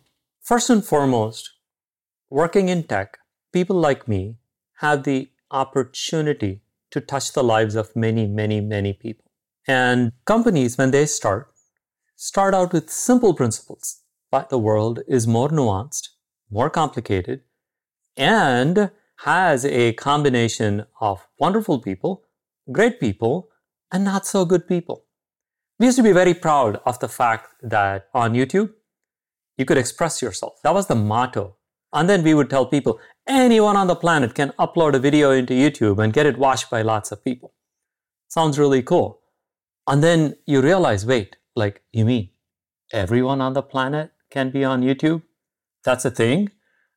First 0.41 0.69
and 0.71 0.83
foremost, 0.83 1.51
working 2.29 2.69
in 2.69 2.83
tech, 2.83 3.19
people 3.53 3.75
like 3.75 4.07
me 4.07 4.37
have 4.77 5.03
the 5.03 5.29
opportunity 5.51 6.61
to 6.91 7.01
touch 7.01 7.33
the 7.33 7.43
lives 7.43 7.75
of 7.75 7.95
many, 7.95 8.27
many, 8.27 8.61
many 8.61 8.93
people. 8.93 9.25
And 9.67 10.11
companies, 10.25 10.77
when 10.77 10.91
they 10.91 11.05
start, 11.05 11.51
start 12.15 12.53
out 12.53 12.73
with 12.73 12.89
simple 12.89 13.33
principles. 13.33 14.01
But 14.31 14.49
the 14.49 14.59
world 14.59 14.99
is 15.07 15.27
more 15.27 15.49
nuanced, 15.49 16.09
more 16.49 16.69
complicated, 16.69 17.41
and 18.15 18.91
has 19.25 19.65
a 19.65 19.93
combination 19.93 20.85
of 20.99 21.27
wonderful 21.39 21.79
people, 21.79 22.23
great 22.71 22.99
people, 22.99 23.49
and 23.91 24.03
not 24.03 24.25
so 24.25 24.45
good 24.45 24.67
people. 24.67 25.05
We 25.79 25.87
used 25.87 25.97
to 25.97 26.03
be 26.03 26.11
very 26.11 26.33
proud 26.33 26.79
of 26.85 26.99
the 26.99 27.09
fact 27.09 27.49
that 27.61 28.07
on 28.13 28.33
YouTube, 28.33 28.71
you 29.57 29.65
could 29.65 29.77
express 29.77 30.21
yourself. 30.21 30.61
That 30.63 30.73
was 30.73 30.87
the 30.87 30.95
motto. 30.95 31.57
And 31.93 32.09
then 32.09 32.23
we 32.23 32.33
would 32.33 32.49
tell 32.49 32.65
people 32.65 32.99
anyone 33.27 33.75
on 33.75 33.87
the 33.87 33.95
planet 33.95 34.33
can 34.33 34.53
upload 34.59 34.95
a 34.95 34.99
video 34.99 35.31
into 35.31 35.53
YouTube 35.53 36.03
and 36.03 36.13
get 36.13 36.25
it 36.25 36.37
watched 36.37 36.69
by 36.69 36.81
lots 36.81 37.11
of 37.11 37.23
people. 37.23 37.53
Sounds 38.27 38.57
really 38.57 38.81
cool. 38.81 39.19
And 39.87 40.03
then 40.03 40.35
you 40.45 40.61
realize 40.61 41.05
wait, 41.05 41.35
like, 41.55 41.81
you 41.91 42.05
mean 42.05 42.29
everyone 42.93 43.41
on 43.41 43.53
the 43.53 43.61
planet 43.61 44.11
can 44.29 44.51
be 44.51 44.63
on 44.63 44.81
YouTube? 44.81 45.23
That's 45.83 46.05
a 46.05 46.11
thing? 46.11 46.51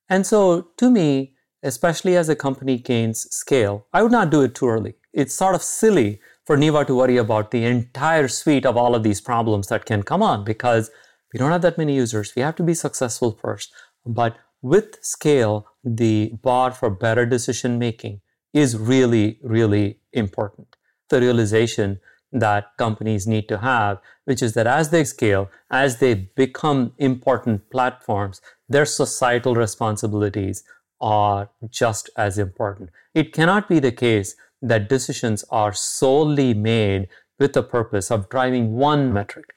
And 0.09 0.27
so, 0.27 0.69
to 0.77 0.91
me, 0.91 1.35
especially 1.63 2.17
as 2.17 2.29
a 2.29 2.37
company 2.37 2.79
gains 2.79 3.27
scale, 3.35 3.87
I 3.93 4.03
would 4.03 4.13
not 4.13 4.31
do 4.31 4.43
it 4.43 4.55
too 4.55 4.69
early. 4.69 4.95
It's 5.13 5.35
sort 5.35 5.55
of 5.55 5.63
silly 5.63 6.21
for 6.45 6.57
Neeva 6.57 6.87
to 6.87 6.95
worry 6.95 7.17
about 7.17 7.51
the 7.51 7.65
entire 7.65 8.29
suite 8.29 8.67
of 8.67 8.77
all 8.77 8.95
of 8.95 9.03
these 9.03 9.21
problems 9.21 9.69
that 9.69 9.87
can 9.87 10.03
come 10.03 10.23
on 10.23 10.45
because 10.45 10.91
we 11.33 11.39
don't 11.39 11.51
have 11.51 11.63
that 11.63 11.79
many 11.79 11.97
users. 11.97 12.35
We 12.37 12.43
have 12.43 12.55
to 12.57 12.63
be 12.63 12.75
successful 12.75 13.39
first. 13.41 13.73
But 14.07 14.37
with 14.65 15.05
scale, 15.05 15.67
the 15.85 16.33
bar 16.43 16.71
for 16.71 16.89
better 16.89 17.27
decision 17.27 17.79
making 17.79 18.23
is 18.55 18.79
really, 18.79 19.39
really 19.43 19.99
important. 20.15 20.77
The 21.11 21.21
realization 21.21 22.01
that 22.33 22.75
companies 22.79 23.27
need 23.27 23.47
to 23.49 23.59
have, 23.59 23.99
which 24.25 24.43
is 24.43 24.55
that 24.55 24.67
as 24.67 24.89
they 24.89 25.05
scale, 25.05 25.51
as 25.71 25.99
they 25.99 26.15
become 26.15 26.95
important 26.97 27.71
platforms, 27.71 28.41
their 28.67 28.87
societal 28.87 29.55
responsibilities 29.55 30.65
are 30.99 31.51
just 31.69 32.09
as 32.17 32.39
important. 32.39 32.89
It 33.13 33.35
cannot 33.35 33.69
be 33.69 33.81
the 33.81 33.93
case 33.93 34.35
that 34.63 34.89
decisions 34.89 35.45
are 35.51 35.75
solely 35.75 36.55
made 36.55 37.09
with 37.39 37.53
the 37.53 37.63
purpose 37.63 38.11
of 38.11 38.31
driving 38.31 38.73
one 38.73 39.13
metric. 39.13 39.54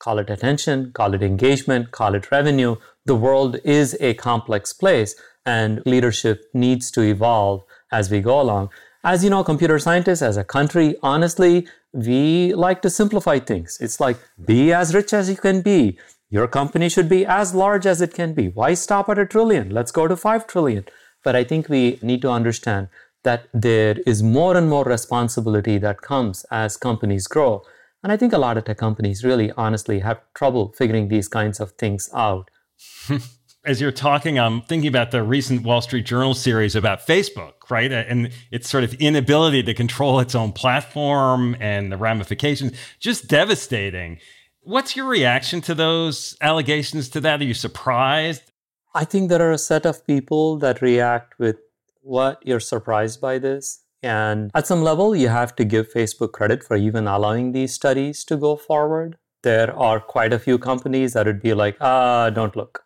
Call 0.00 0.18
it 0.18 0.30
attention, 0.30 0.92
call 0.92 1.14
it 1.14 1.22
engagement, 1.22 1.92
call 1.92 2.14
it 2.14 2.30
revenue. 2.30 2.76
The 3.04 3.14
world 3.14 3.58
is 3.62 3.96
a 4.00 4.14
complex 4.14 4.72
place 4.72 5.14
and 5.46 5.82
leadership 5.86 6.42
needs 6.54 6.90
to 6.92 7.02
evolve 7.02 7.62
as 7.92 8.10
we 8.10 8.20
go 8.20 8.40
along. 8.40 8.70
As 9.04 9.22
you 9.22 9.30
know, 9.30 9.44
computer 9.44 9.78
scientists, 9.78 10.22
as 10.22 10.36
a 10.36 10.44
country, 10.44 10.96
honestly, 11.02 11.68
we 11.92 12.54
like 12.54 12.82
to 12.82 12.90
simplify 12.90 13.38
things. 13.38 13.78
It's 13.80 14.00
like 14.00 14.18
be 14.44 14.72
as 14.72 14.94
rich 14.94 15.12
as 15.12 15.30
you 15.30 15.36
can 15.36 15.60
be. 15.60 15.98
Your 16.30 16.48
company 16.48 16.88
should 16.88 17.08
be 17.08 17.26
as 17.26 17.54
large 17.54 17.86
as 17.86 18.00
it 18.00 18.14
can 18.14 18.34
be. 18.34 18.48
Why 18.48 18.74
stop 18.74 19.08
at 19.08 19.18
a 19.18 19.26
trillion? 19.26 19.70
Let's 19.70 19.92
go 19.92 20.06
to 20.06 20.16
5 20.16 20.46
trillion. 20.46 20.84
But 21.24 21.36
I 21.36 21.44
think 21.44 21.68
we 21.68 21.98
need 22.02 22.22
to 22.22 22.30
understand 22.30 22.88
that 23.24 23.48
there 23.52 23.96
is 24.06 24.22
more 24.22 24.56
and 24.56 24.70
more 24.70 24.84
responsibility 24.84 25.76
that 25.78 26.00
comes 26.00 26.46
as 26.50 26.76
companies 26.76 27.26
grow. 27.26 27.62
And 28.02 28.12
I 28.12 28.16
think 28.16 28.32
a 28.32 28.38
lot 28.38 28.56
of 28.56 28.64
tech 28.64 28.78
companies 28.78 29.24
really 29.24 29.52
honestly 29.56 30.00
have 30.00 30.20
trouble 30.34 30.72
figuring 30.76 31.08
these 31.08 31.28
kinds 31.28 31.60
of 31.60 31.72
things 31.72 32.08
out. 32.14 32.50
As 33.66 33.78
you're 33.78 33.92
talking, 33.92 34.38
I'm 34.38 34.62
thinking 34.62 34.88
about 34.88 35.10
the 35.10 35.22
recent 35.22 35.64
Wall 35.64 35.82
Street 35.82 36.06
Journal 36.06 36.32
series 36.32 36.74
about 36.74 37.06
Facebook, 37.06 37.68
right? 37.68 37.92
And 37.92 38.30
its 38.50 38.70
sort 38.70 38.84
of 38.84 38.94
inability 38.94 39.62
to 39.64 39.74
control 39.74 40.18
its 40.20 40.34
own 40.34 40.52
platform 40.52 41.54
and 41.60 41.92
the 41.92 41.98
ramifications, 41.98 42.72
just 43.00 43.28
devastating. 43.28 44.18
What's 44.62 44.96
your 44.96 45.06
reaction 45.06 45.60
to 45.62 45.74
those 45.74 46.38
allegations 46.40 47.10
to 47.10 47.20
that? 47.20 47.42
Are 47.42 47.44
you 47.44 47.52
surprised? 47.52 48.50
I 48.94 49.04
think 49.04 49.28
there 49.28 49.42
are 49.42 49.52
a 49.52 49.58
set 49.58 49.84
of 49.84 50.06
people 50.06 50.56
that 50.58 50.80
react 50.80 51.38
with 51.38 51.56
what 52.00 52.40
you're 52.42 52.60
surprised 52.60 53.20
by 53.20 53.38
this. 53.38 53.84
And 54.02 54.50
at 54.54 54.66
some 54.66 54.82
level, 54.82 55.14
you 55.14 55.28
have 55.28 55.54
to 55.56 55.64
give 55.64 55.92
Facebook 55.92 56.32
credit 56.32 56.64
for 56.64 56.76
even 56.76 57.06
allowing 57.06 57.52
these 57.52 57.74
studies 57.74 58.24
to 58.24 58.36
go 58.36 58.56
forward. 58.56 59.16
There 59.42 59.76
are 59.76 60.00
quite 60.00 60.32
a 60.32 60.38
few 60.38 60.58
companies 60.58 61.12
that 61.12 61.26
would 61.26 61.42
be 61.42 61.54
like, 61.54 61.76
ah, 61.80 62.30
don't 62.30 62.56
look. 62.56 62.84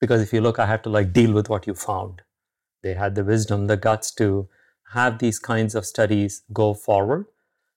Because 0.00 0.22
if 0.22 0.32
you 0.32 0.40
look, 0.40 0.58
I 0.58 0.66
have 0.66 0.82
to 0.82 0.88
like 0.88 1.12
deal 1.12 1.32
with 1.32 1.48
what 1.48 1.66
you 1.66 1.74
found. 1.74 2.22
They 2.82 2.94
had 2.94 3.14
the 3.14 3.24
wisdom, 3.24 3.66
the 3.66 3.76
guts 3.76 4.12
to 4.14 4.48
have 4.92 5.18
these 5.18 5.38
kinds 5.38 5.74
of 5.74 5.86
studies 5.86 6.42
go 6.52 6.74
forward. 6.74 7.26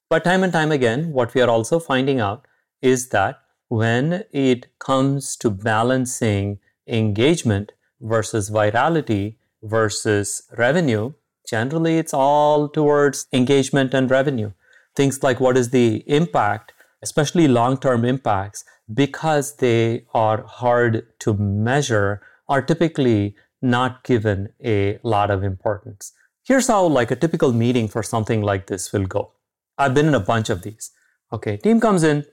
But 0.10 0.24
time 0.24 0.44
and 0.44 0.54
time 0.54 0.72
again, 0.72 1.12
what 1.12 1.34
we 1.34 1.42
are 1.42 1.50
also 1.50 1.80
finding 1.80 2.20
out 2.20 2.46
is 2.82 3.10
that 3.10 3.40
when 3.68 4.26
it 4.32 4.78
comes 4.80 5.36
to 5.38 5.50
balancing 5.50 6.60
engagement 6.88 7.72
versus 8.00 8.50
virality 8.50 9.38
versus 9.62 10.44
revenue, 10.58 11.14
generally 11.48 11.98
it's 11.98 12.14
all 12.14 12.70
towards 12.70 13.28
engagement 13.34 13.94
and 13.94 14.10
revenue. 14.10 14.52
Things 14.96 15.24
like 15.24 15.40
what 15.40 15.58
is 15.58 15.70
the 15.70 16.04
impact, 16.08 16.74
especially 17.02 17.48
long 17.48 17.78
term 17.78 18.06
impacts, 18.06 18.64
because 18.94 19.58
they 19.58 20.06
are 20.14 20.44
hard 20.44 21.08
to 21.20 21.34
measure, 21.34 22.22
are 22.48 22.62
typically 22.62 23.36
not 23.62 24.04
given 24.04 24.50
a 24.64 25.00
lot 25.04 25.32
of 25.32 25.44
importance. 25.44 26.14
Here's 26.46 26.68
how 26.68 26.86
like 26.86 27.12
a 27.12 27.16
typical 27.16 27.54
meeting 27.54 27.88
for 27.88 28.04
something 28.04 28.42
like 28.42 28.68
this 28.68 28.92
will 28.92 29.06
go. 29.06 29.32
I've 29.78 29.94
been 29.94 30.08
in 30.08 30.14
a 30.14 30.20
bunch 30.20 30.50
of 30.50 30.62
these. 30.62 30.92
Okay, 31.32 31.58
team 31.58 31.80
comes 31.80 32.04
in, 32.04 32.26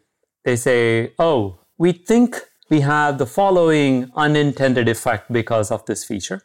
they 0.44 0.56
say, 0.56 1.14
"Oh, 1.18 1.60
we 1.78 1.92
think 1.92 2.36
we 2.70 2.80
have 2.80 3.18
the 3.18 3.26
following 3.26 4.10
unintended 4.14 4.88
effect 4.88 5.32
because 5.32 5.70
of 5.70 5.84
this 5.86 6.04
feature. 6.04 6.42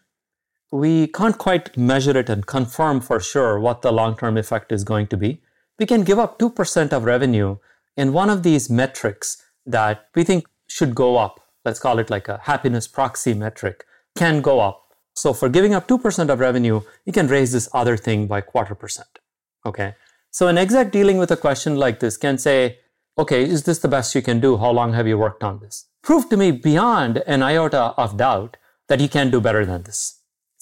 We 0.71 1.07
can't 1.07 1.37
quite 1.37 1.77
measure 1.77 2.17
it 2.17 2.29
and 2.29 2.45
confirm 2.45 3.01
for 3.01 3.19
sure 3.19 3.59
what 3.59 3.81
the 3.81 3.91
long-term 3.91 4.37
effect 4.37 4.71
is 4.71 4.83
going 4.83 5.07
to 5.07 5.17
be. 5.17 5.41
We 5.79 5.85
can 5.85 6.03
give 6.03 6.19
up 6.19 6.39
2% 6.39 6.91
of 6.91 7.03
revenue 7.03 7.57
in 7.95 8.13
one 8.13 8.29
of 8.29 8.43
these 8.43 8.69
metrics 8.69 9.41
that 9.65 10.07
we 10.15 10.23
think 10.23 10.45
should 10.67 10.95
go 10.95 11.17
up. 11.17 11.39
Let's 11.63 11.79
call 11.79 11.99
it 11.99 12.09
like 12.09 12.27
a 12.27 12.39
happiness 12.43 12.87
proxy 12.87 13.33
metric 13.33 13.85
can 14.17 14.41
go 14.41 14.59
up. 14.59 14.81
So 15.15 15.33
for 15.33 15.49
giving 15.49 15.73
up 15.73 15.87
2% 15.87 16.29
of 16.29 16.39
revenue, 16.39 16.81
you 17.05 17.13
can 17.13 17.27
raise 17.27 17.51
this 17.51 17.69
other 17.73 17.97
thing 17.97 18.27
by 18.27 18.41
quarter 18.41 18.75
percent. 18.75 19.19
Okay. 19.65 19.95
So 20.31 20.47
an 20.47 20.57
exec 20.57 20.91
dealing 20.91 21.17
with 21.17 21.31
a 21.31 21.37
question 21.37 21.77
like 21.77 21.99
this 21.99 22.17
can 22.17 22.37
say, 22.37 22.79
okay, 23.17 23.43
is 23.43 23.63
this 23.63 23.79
the 23.79 23.87
best 23.87 24.13
you 24.13 24.21
can 24.21 24.39
do? 24.39 24.57
How 24.57 24.71
long 24.71 24.93
have 24.93 25.07
you 25.07 25.17
worked 25.17 25.43
on 25.43 25.59
this? 25.59 25.87
Prove 26.03 26.29
to 26.29 26.37
me 26.37 26.51
beyond 26.51 27.23
an 27.25 27.41
iota 27.41 27.93
of 27.97 28.17
doubt 28.17 28.57
that 28.89 28.99
you 28.99 29.07
can 29.07 29.31
do 29.31 29.39
better 29.39 29.65
than 29.65 29.83
this. 29.83 30.14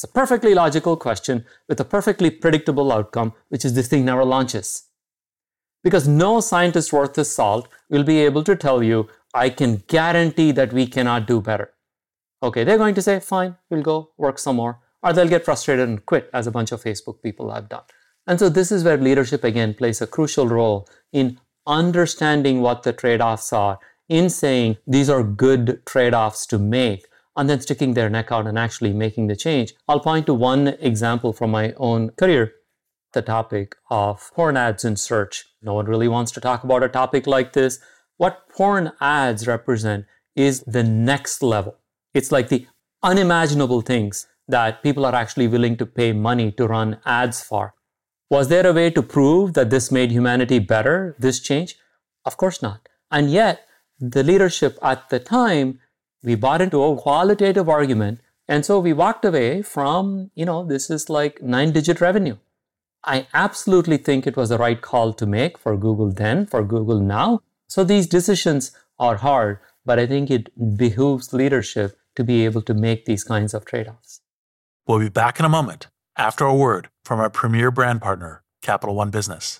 It's 0.04 0.12
a 0.12 0.14
perfectly 0.14 0.54
logical 0.54 0.98
question 0.98 1.46
with 1.70 1.80
a 1.80 1.86
perfectly 1.86 2.30
predictable 2.30 2.92
outcome, 2.92 3.32
which 3.48 3.64
is 3.64 3.74
this 3.74 3.88
thing 3.88 4.04
never 4.04 4.26
launches. 4.26 4.90
Because 5.82 6.10
no 6.10 6.42
scientist 6.42 6.92
worth 6.92 7.16
his 7.16 7.34
salt 7.34 7.70
will 7.90 8.04
be 8.04 8.20
able 8.20 8.44
to 8.44 8.58
tell 8.58 8.84
you, 8.84 9.08
I 9.34 9.50
can 9.50 9.82
guarantee 9.88 10.52
that 10.52 10.74
we 10.74 10.88
cannot 10.88 11.26
do 11.26 11.40
better. 11.40 11.72
Okay, 12.44 12.66
they're 12.66 12.78
going 12.78 12.96
to 12.96 13.02
say, 13.02 13.22
fine, 13.22 13.56
we'll 13.70 13.82
go 13.82 14.10
work 14.18 14.40
some 14.40 14.58
more. 14.58 14.82
Or 15.02 15.14
they'll 15.14 15.30
get 15.30 15.46
frustrated 15.46 15.88
and 15.88 16.06
quit, 16.06 16.30
as 16.34 16.48
a 16.48 16.52
bunch 16.52 16.74
of 16.74 16.84
Facebook 16.84 17.22
people 17.22 17.54
have 17.54 17.70
done. 17.70 17.84
And 18.28 18.38
so 18.40 18.50
this 18.50 18.74
is 18.74 18.84
where 18.84 18.98
leadership 18.98 19.46
again 19.46 19.74
plays 19.74 20.02
a 20.02 20.08
crucial 20.08 20.50
role 20.50 20.86
in 21.14 21.40
understanding 21.66 22.60
what 22.60 22.84
the 22.84 22.92
trade 22.92 23.22
offs 23.22 23.54
are, 23.54 23.80
in 24.10 24.30
saying 24.30 24.80
these 24.86 25.10
are 25.10 25.24
good 25.24 25.82
trade 25.86 26.14
offs 26.14 26.46
to 26.48 26.60
make, 26.60 27.06
and 27.36 27.50
then 27.50 27.62
sticking 27.62 27.94
their 27.94 28.10
neck 28.10 28.32
out 28.32 28.48
and 28.48 28.58
actually 28.58 28.94
making 28.94 29.28
the 29.28 29.36
change. 29.36 29.74
I'll 29.88 30.00
point 30.00 30.26
to 30.28 30.34
one 30.34 30.68
example 30.80 31.34
from 31.34 31.52
my 31.52 31.74
own 31.78 32.10
career 32.12 32.54
the 33.14 33.22
topic 33.22 33.76
of 33.92 34.32
porn 34.34 34.58
ads 34.58 34.84
in 34.84 34.96
search. 34.96 35.46
No 35.62 35.76
one 35.76 35.86
really 35.86 36.08
wants 36.08 36.32
to 36.32 36.42
talk 36.42 36.64
about 36.64 36.82
a 36.82 36.90
topic 36.90 37.28
like 37.28 37.54
this. 37.54 37.78
What 38.18 38.50
porn 38.50 38.92
ads 39.00 39.46
represent 39.46 40.06
is 40.36 40.62
the 40.62 40.84
next 40.84 41.44
level 41.44 41.78
it's 42.14 42.32
like 42.32 42.50
the 42.50 42.68
unimaginable 43.02 43.82
things 43.82 44.28
that 44.48 44.84
people 44.84 45.06
are 45.06 45.16
actually 45.16 45.48
willing 45.48 45.76
to 45.78 45.86
pay 45.86 46.14
money 46.14 46.52
to 46.52 46.68
run 46.68 47.00
ads 47.06 47.42
for. 47.42 47.74
Was 48.30 48.50
there 48.50 48.68
a 48.68 48.74
way 48.74 48.90
to 48.92 49.02
prove 49.02 49.54
that 49.54 49.70
this 49.70 49.92
made 49.92 50.12
humanity 50.12 50.60
better, 50.60 51.16
this 51.20 51.40
change? 51.40 51.76
Of 52.26 52.38
course 52.38 52.62
not. 52.62 52.88
And 53.12 53.32
yet, 53.32 53.66
the 54.00 54.24
leadership 54.24 54.78
at 54.82 55.10
the 55.10 55.20
time, 55.20 55.80
we 56.24 56.36
bought 56.36 56.62
into 56.62 56.82
a 56.82 56.96
qualitative 56.96 57.70
argument. 57.70 58.22
And 58.48 58.66
so 58.66 58.80
we 58.80 58.94
walked 58.94 59.26
away 59.26 59.62
from, 59.62 60.32
you 60.36 60.46
know, 60.46 60.66
this 60.66 60.90
is 60.90 61.10
like 61.10 61.42
nine 61.42 61.72
digit 61.72 62.02
revenue. 62.02 62.38
I 63.04 63.28
absolutely 63.34 63.98
think 63.98 64.26
it 64.26 64.38
was 64.38 64.50
the 64.50 64.58
right 64.58 64.82
call 64.82 65.14
to 65.14 65.26
make 65.26 65.58
for 65.58 65.76
Google 65.76 66.10
then, 66.12 66.46
for 66.46 66.64
Google 66.64 67.00
now. 67.00 67.42
So 67.68 67.84
these 67.84 68.08
decisions 68.08 68.72
are 68.98 69.18
hard, 69.18 69.60
but 69.86 70.00
I 70.00 70.08
think 70.08 70.32
it 70.32 70.78
behooves 70.78 71.34
leadership 71.34 71.98
to 72.16 72.24
be 72.24 72.46
able 72.46 72.62
to 72.62 72.74
make 72.74 73.06
these 73.06 73.24
kinds 73.24 73.54
of 73.54 73.66
trade 73.66 73.88
offs. 73.88 74.22
We'll 74.88 75.00
be 75.00 75.10
back 75.10 75.40
in 75.40 75.46
a 75.46 75.50
moment 75.50 75.88
after 76.18 76.46
a 76.46 76.56
word 76.56 76.90
from 77.04 77.20
our 77.20 77.30
premier 77.30 77.72
brand 77.72 78.02
partner, 78.02 78.44
Capital 78.62 78.96
One 78.96 79.10
Business. 79.10 79.60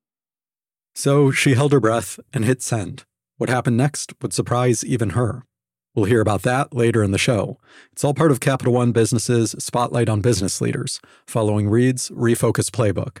so 0.93 1.31
she 1.31 1.53
held 1.53 1.71
her 1.71 1.79
breath 1.79 2.19
and 2.33 2.45
hit 2.45 2.61
send 2.61 3.03
what 3.37 3.49
happened 3.49 3.77
next 3.77 4.13
would 4.21 4.33
surprise 4.33 4.85
even 4.85 5.11
her 5.11 5.45
We'll 5.93 6.05
hear 6.05 6.21
about 6.21 6.43
that 6.43 6.73
later 6.73 7.03
in 7.03 7.11
the 7.11 7.17
show. 7.17 7.57
It's 7.91 8.03
all 8.03 8.13
part 8.13 8.31
of 8.31 8.39
Capital 8.39 8.73
One 8.73 8.93
Business's 8.93 9.55
Spotlight 9.59 10.07
on 10.07 10.21
Business 10.21 10.61
Leaders, 10.61 11.01
following 11.27 11.67
Reid's 11.67 12.09
Refocus 12.11 12.69
Playbook. 12.69 13.19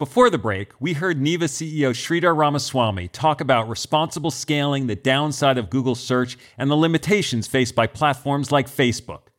Before 0.00 0.30
the 0.30 0.38
break, 0.38 0.72
we 0.80 0.94
heard 0.94 1.20
Neeva 1.20 1.44
CEO 1.44 1.90
Sridhar 1.90 2.36
Ramaswamy 2.36 3.08
talk 3.08 3.40
about 3.40 3.68
responsible 3.68 4.30
scaling, 4.30 4.86
the 4.86 4.96
downside 4.96 5.58
of 5.58 5.70
Google 5.70 5.94
search, 5.94 6.38
and 6.58 6.70
the 6.70 6.76
limitations 6.76 7.46
faced 7.46 7.76
by 7.76 7.86
platforms 7.86 8.50
like 8.50 8.66
Facebook. 8.66 9.29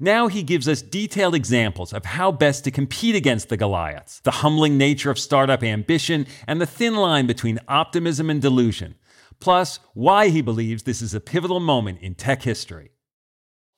Now 0.00 0.28
he 0.28 0.42
gives 0.42 0.68
us 0.68 0.82
detailed 0.82 1.34
examples 1.34 1.92
of 1.92 2.04
how 2.04 2.32
best 2.32 2.64
to 2.64 2.70
compete 2.70 3.14
against 3.14 3.48
the 3.48 3.56
Goliaths, 3.56 4.20
the 4.20 4.30
humbling 4.30 4.76
nature 4.76 5.10
of 5.10 5.18
startup 5.18 5.62
ambition, 5.62 6.26
and 6.46 6.60
the 6.60 6.66
thin 6.66 6.96
line 6.96 7.26
between 7.26 7.60
optimism 7.68 8.30
and 8.30 8.42
delusion. 8.42 8.96
Plus, 9.40 9.78
why 9.94 10.28
he 10.28 10.42
believes 10.42 10.82
this 10.82 11.02
is 11.02 11.14
a 11.14 11.20
pivotal 11.20 11.60
moment 11.60 12.00
in 12.00 12.14
tech 12.14 12.42
history. 12.42 12.90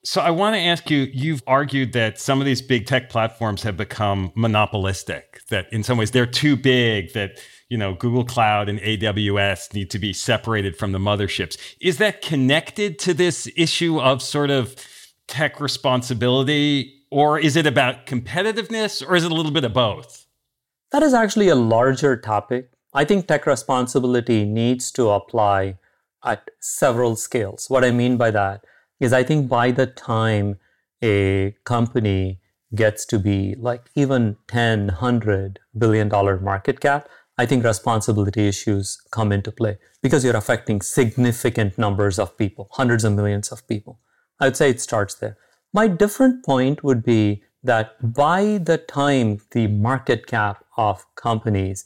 So 0.05 0.21
I 0.21 0.31
want 0.31 0.55
to 0.55 0.61
ask 0.61 0.89
you 0.89 1.09
you've 1.13 1.43
argued 1.49 1.93
that 1.95 2.21
some 2.21 2.39
of 2.39 2.47
these 2.47 2.63
big 2.63 2.87
tech 2.87 3.11
platforms 3.11 3.65
have 3.65 3.77
become 3.77 4.31
monopolistic 4.37 5.41
that 5.51 5.67
in 5.73 5.83
some 5.83 5.99
ways 5.99 6.13
they're 6.13 6.27
too 6.27 6.57
big 6.57 7.13
that 7.15 7.41
you 7.69 7.77
know 7.77 7.95
Google 7.95 8.25
Cloud 8.25 8.69
and 8.69 8.79
AWS 8.79 9.75
need 9.75 9.91
to 9.91 9.99
be 9.99 10.13
separated 10.13 10.77
from 10.77 10.93
the 10.93 11.01
motherships. 11.01 11.59
Is 11.81 11.99
that 11.99 12.23
connected 12.23 13.01
to 13.01 13.15
this 13.15 13.49
issue 13.57 14.01
of 14.01 14.23
sort 14.23 14.51
of 14.51 14.77
tech 15.29 15.61
responsibility 15.61 17.03
or 17.11 17.39
is 17.39 17.57
it 17.57 17.67
about 17.67 18.07
competitiveness 18.07 19.07
or 19.07 19.17
is 19.17 19.25
it 19.25 19.33
a 19.33 19.35
little 19.35 19.53
bit 19.53 19.65
of 19.65 19.73
both? 19.73 20.27
That 20.93 21.03
is 21.03 21.15
actually 21.15 21.49
a 21.49 21.55
larger 21.55 22.17
topic. 22.17 22.71
I 22.95 23.05
think 23.05 23.27
tech 23.27 23.47
responsibility 23.47 24.45
needs 24.45 24.91
to 24.93 25.11
apply 25.11 25.79
at 26.25 26.49
several 26.61 27.17
scales. 27.17 27.67
What 27.69 27.85
I 27.85 27.91
mean 27.91 28.17
by 28.17 28.31
that 28.31 28.65
is 29.01 29.13
I 29.13 29.23
think 29.23 29.49
by 29.49 29.71
the 29.71 29.87
time 29.87 30.59
a 31.03 31.55
company 31.65 32.41
gets 32.75 33.05
to 33.07 33.19
be 33.19 33.55
like 33.59 33.91
even 33.95 34.37
10, 34.49 34.87
100 34.87 35.61
billion 35.77 36.09
dollar 36.09 36.39
market 36.41 36.81
cap, 36.81 37.09
I 37.39 37.47
think 37.47 37.65
responsibility 37.65 38.49
issues 38.49 38.99
come 39.11 39.31
into 39.31 39.53
play 39.53 39.79
because 40.03 40.25
you're 40.25 40.37
affecting 40.37 40.81
significant 40.81 41.77
numbers 41.77 42.19
of 42.19 42.37
people, 42.39 42.69
hundreds 42.73 43.05
of 43.05 43.13
millions 43.13 43.53
of 43.53 43.67
people. 43.69 44.01
I 44.41 44.47
would 44.47 44.57
say 44.57 44.71
it 44.71 44.81
starts 44.81 45.15
there. 45.15 45.37
My 45.73 45.89
different 45.89 46.45
point 46.45 46.85
would 46.85 47.03
be 47.03 47.43
that 47.63 48.15
by 48.15 48.59
the 48.59 48.79
time 48.79 49.41
the 49.51 49.67
market 49.67 50.27
cap 50.27 50.65
of 50.77 51.05
companies 51.17 51.85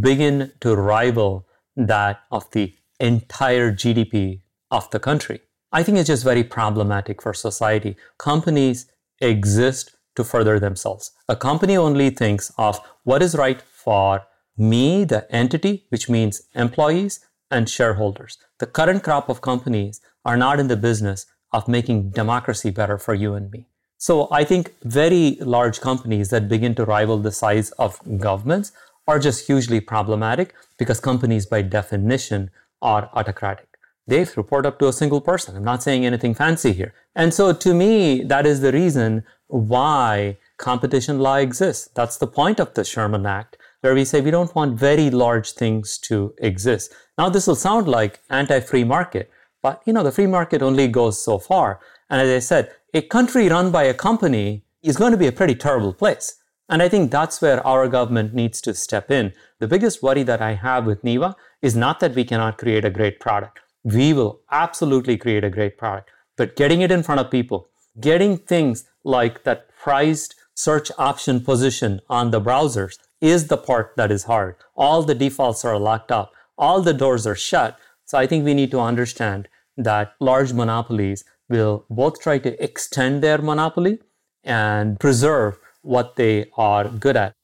begin 0.00 0.52
to 0.60 0.74
rival 0.76 1.46
that 1.76 2.20
of 2.30 2.50
the 2.50 2.74
entire 2.98 3.72
GDP 3.72 4.40
of 4.70 4.90
the 4.90 5.00
country, 5.00 5.40
I 5.72 5.82
think 5.82 5.98
it's 5.98 6.08
just 6.08 6.24
very 6.24 6.42
problematic 6.42 7.22
for 7.22 7.32
society. 7.32 7.96
Companies 8.18 8.86
exist 9.20 9.92
to 10.16 10.24
further 10.24 10.58
themselves. 10.58 11.12
A 11.28 11.36
company 11.36 11.76
only 11.76 12.10
thinks 12.10 12.52
of 12.58 12.80
what 13.04 13.22
is 13.22 13.36
right 13.36 13.62
for 13.62 14.22
me, 14.56 15.04
the 15.04 15.32
entity, 15.34 15.86
which 15.90 16.08
means 16.08 16.42
employees 16.54 17.20
and 17.50 17.68
shareholders. 17.68 18.38
The 18.58 18.66
current 18.66 19.02
crop 19.02 19.28
of 19.28 19.40
companies 19.40 20.00
are 20.24 20.36
not 20.36 20.60
in 20.60 20.68
the 20.68 20.76
business 20.76 21.26
of 21.52 21.68
making 21.68 22.10
democracy 22.10 22.70
better 22.70 22.98
for 22.98 23.14
you 23.14 23.34
and 23.34 23.50
me. 23.50 23.66
So 23.98 24.28
I 24.30 24.44
think 24.44 24.72
very 24.82 25.36
large 25.40 25.80
companies 25.80 26.30
that 26.30 26.48
begin 26.48 26.74
to 26.76 26.84
rival 26.84 27.18
the 27.18 27.32
size 27.32 27.70
of 27.72 28.00
governments 28.18 28.72
are 29.06 29.18
just 29.18 29.46
hugely 29.46 29.80
problematic 29.80 30.54
because 30.78 31.00
companies 31.00 31.44
by 31.46 31.62
definition 31.62 32.50
are 32.80 33.10
autocratic. 33.12 33.66
They 34.06 34.26
report 34.36 34.66
up 34.66 34.78
to 34.78 34.88
a 34.88 34.92
single 34.92 35.20
person. 35.20 35.56
I'm 35.56 35.64
not 35.64 35.82
saying 35.82 36.06
anything 36.06 36.34
fancy 36.34 36.72
here. 36.72 36.94
And 37.14 37.34
so 37.34 37.52
to 37.52 37.74
me, 37.74 38.22
that 38.24 38.46
is 38.46 38.60
the 38.60 38.72
reason 38.72 39.24
why 39.48 40.38
competition 40.56 41.18
law 41.18 41.36
exists. 41.36 41.90
That's 41.94 42.16
the 42.16 42.26
point 42.26 42.58
of 42.60 42.74
the 42.74 42.84
Sherman 42.84 43.26
Act, 43.26 43.58
where 43.82 43.94
we 43.94 44.04
say 44.04 44.20
we 44.20 44.30
don't 44.30 44.54
want 44.54 44.78
very 44.78 45.10
large 45.10 45.52
things 45.52 45.98
to 45.98 46.34
exist. 46.38 46.94
Now, 47.18 47.28
this 47.28 47.46
will 47.46 47.54
sound 47.54 47.88
like 47.88 48.20
anti-free 48.30 48.84
market, 48.84 49.30
but 49.62 49.82
you 49.86 49.92
know, 49.92 50.02
the 50.02 50.12
free 50.12 50.26
market 50.26 50.62
only 50.62 50.88
goes 50.88 51.22
so 51.22 51.38
far. 51.38 51.80
And 52.08 52.20
as 52.20 52.30
I 52.30 52.38
said, 52.38 52.72
a 52.94 53.02
country 53.02 53.48
run 53.48 53.70
by 53.70 53.84
a 53.84 53.94
company 53.94 54.64
is 54.82 54.96
going 54.96 55.12
to 55.12 55.18
be 55.18 55.26
a 55.26 55.32
pretty 55.32 55.54
terrible 55.54 55.92
place. 55.92 56.36
And 56.68 56.82
I 56.82 56.88
think 56.88 57.10
that's 57.10 57.42
where 57.42 57.66
our 57.66 57.88
government 57.88 58.32
needs 58.32 58.60
to 58.62 58.74
step 58.74 59.10
in. 59.10 59.32
The 59.58 59.66
biggest 59.66 60.02
worry 60.02 60.22
that 60.22 60.40
I 60.40 60.54
have 60.54 60.86
with 60.86 61.02
Neeva 61.02 61.34
is 61.62 61.74
not 61.76 62.00
that 62.00 62.14
we 62.14 62.24
cannot 62.24 62.58
create 62.58 62.84
a 62.84 62.90
great 62.90 63.18
product. 63.18 63.60
We 63.82 64.12
will 64.12 64.40
absolutely 64.50 65.16
create 65.16 65.42
a 65.42 65.50
great 65.50 65.76
product, 65.78 66.10
but 66.36 66.54
getting 66.54 66.80
it 66.80 66.92
in 66.92 67.02
front 67.02 67.20
of 67.20 67.30
people, 67.30 67.68
getting 68.00 68.38
things 68.38 68.84
like 69.04 69.42
that 69.44 69.68
priced 69.76 70.36
search 70.54 70.92
option 70.98 71.40
position 71.40 72.00
on 72.08 72.30
the 72.30 72.40
browsers 72.40 72.98
is 73.20 73.48
the 73.48 73.56
part 73.56 73.94
that 73.96 74.12
is 74.12 74.24
hard. 74.24 74.56
All 74.76 75.02
the 75.02 75.14
defaults 75.14 75.64
are 75.64 75.78
locked 75.78 76.12
up, 76.12 76.32
all 76.56 76.82
the 76.82 76.94
doors 76.94 77.26
are 77.26 77.34
shut. 77.34 77.78
So 78.10 78.18
I 78.18 78.26
think 78.26 78.44
we 78.44 78.54
need 78.54 78.72
to 78.72 78.80
understand 78.80 79.48
that 79.76 80.14
large 80.18 80.52
monopolies 80.52 81.24
will 81.48 81.84
both 81.88 82.20
try 82.20 82.38
to 82.38 82.60
extend 82.60 83.22
their 83.22 83.38
monopoly 83.38 84.00
and 84.42 84.98
preserve 84.98 85.60
what 85.82 86.16
they 86.16 86.50
are 86.56 86.88
good 86.88 87.16
at. 87.16 87.36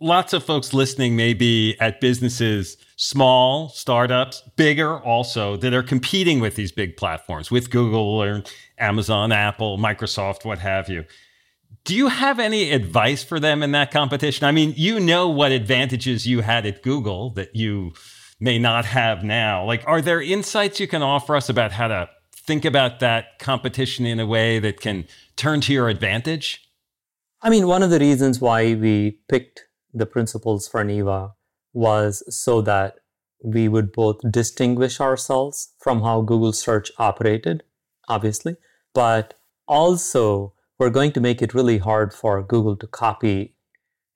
Lots 0.00 0.32
of 0.32 0.42
folks 0.42 0.74
listening 0.74 1.14
may 1.14 1.34
be 1.34 1.76
at 1.78 2.00
businesses, 2.00 2.78
small 2.96 3.68
startups, 3.68 4.42
bigger 4.56 4.98
also, 4.98 5.56
that 5.58 5.72
are 5.72 5.84
competing 5.84 6.40
with 6.40 6.56
these 6.56 6.72
big 6.72 6.96
platforms, 6.96 7.52
with 7.52 7.70
Google 7.70 8.20
or 8.20 8.42
Amazon, 8.76 9.30
Apple, 9.30 9.78
Microsoft, 9.78 10.44
what 10.44 10.58
have 10.58 10.88
you. 10.88 11.04
Do 11.84 11.94
you 11.94 12.08
have 12.08 12.40
any 12.40 12.72
advice 12.72 13.22
for 13.22 13.38
them 13.38 13.62
in 13.62 13.70
that 13.70 13.92
competition? 13.92 14.48
I 14.48 14.50
mean, 14.50 14.74
you 14.76 14.98
know 14.98 15.28
what 15.28 15.52
advantages 15.52 16.26
you 16.26 16.40
had 16.40 16.66
at 16.66 16.82
Google 16.82 17.30
that 17.34 17.54
you 17.54 17.92
may 18.40 18.58
not 18.58 18.84
have 18.84 19.24
now. 19.24 19.64
Like, 19.64 19.82
are 19.86 20.00
there 20.00 20.22
insights 20.22 20.80
you 20.80 20.88
can 20.88 21.02
offer 21.02 21.36
us 21.36 21.48
about 21.48 21.72
how 21.72 21.88
to 21.88 22.08
think 22.34 22.64
about 22.64 23.00
that 23.00 23.38
competition 23.38 24.06
in 24.06 24.20
a 24.20 24.26
way 24.26 24.58
that 24.58 24.80
can 24.80 25.06
turn 25.36 25.60
to 25.62 25.72
your 25.72 25.88
advantage? 25.88 26.68
I 27.42 27.50
mean, 27.50 27.66
one 27.66 27.82
of 27.82 27.90
the 27.90 27.98
reasons 27.98 28.40
why 28.40 28.74
we 28.74 29.18
picked 29.28 29.64
the 29.92 30.06
principles 30.06 30.68
for 30.68 30.84
Neeva 30.84 31.32
was 31.72 32.22
so 32.34 32.60
that 32.62 32.96
we 33.42 33.68
would 33.68 33.92
both 33.92 34.18
distinguish 34.30 35.00
ourselves 35.00 35.74
from 35.78 36.02
how 36.02 36.22
Google 36.22 36.52
search 36.52 36.90
operated, 36.98 37.62
obviously, 38.08 38.56
but 38.94 39.34
also 39.66 40.54
we're 40.78 40.90
going 40.90 41.12
to 41.12 41.20
make 41.20 41.42
it 41.42 41.54
really 41.54 41.78
hard 41.78 42.12
for 42.12 42.42
Google 42.42 42.76
to 42.76 42.86
copy. 42.86 43.54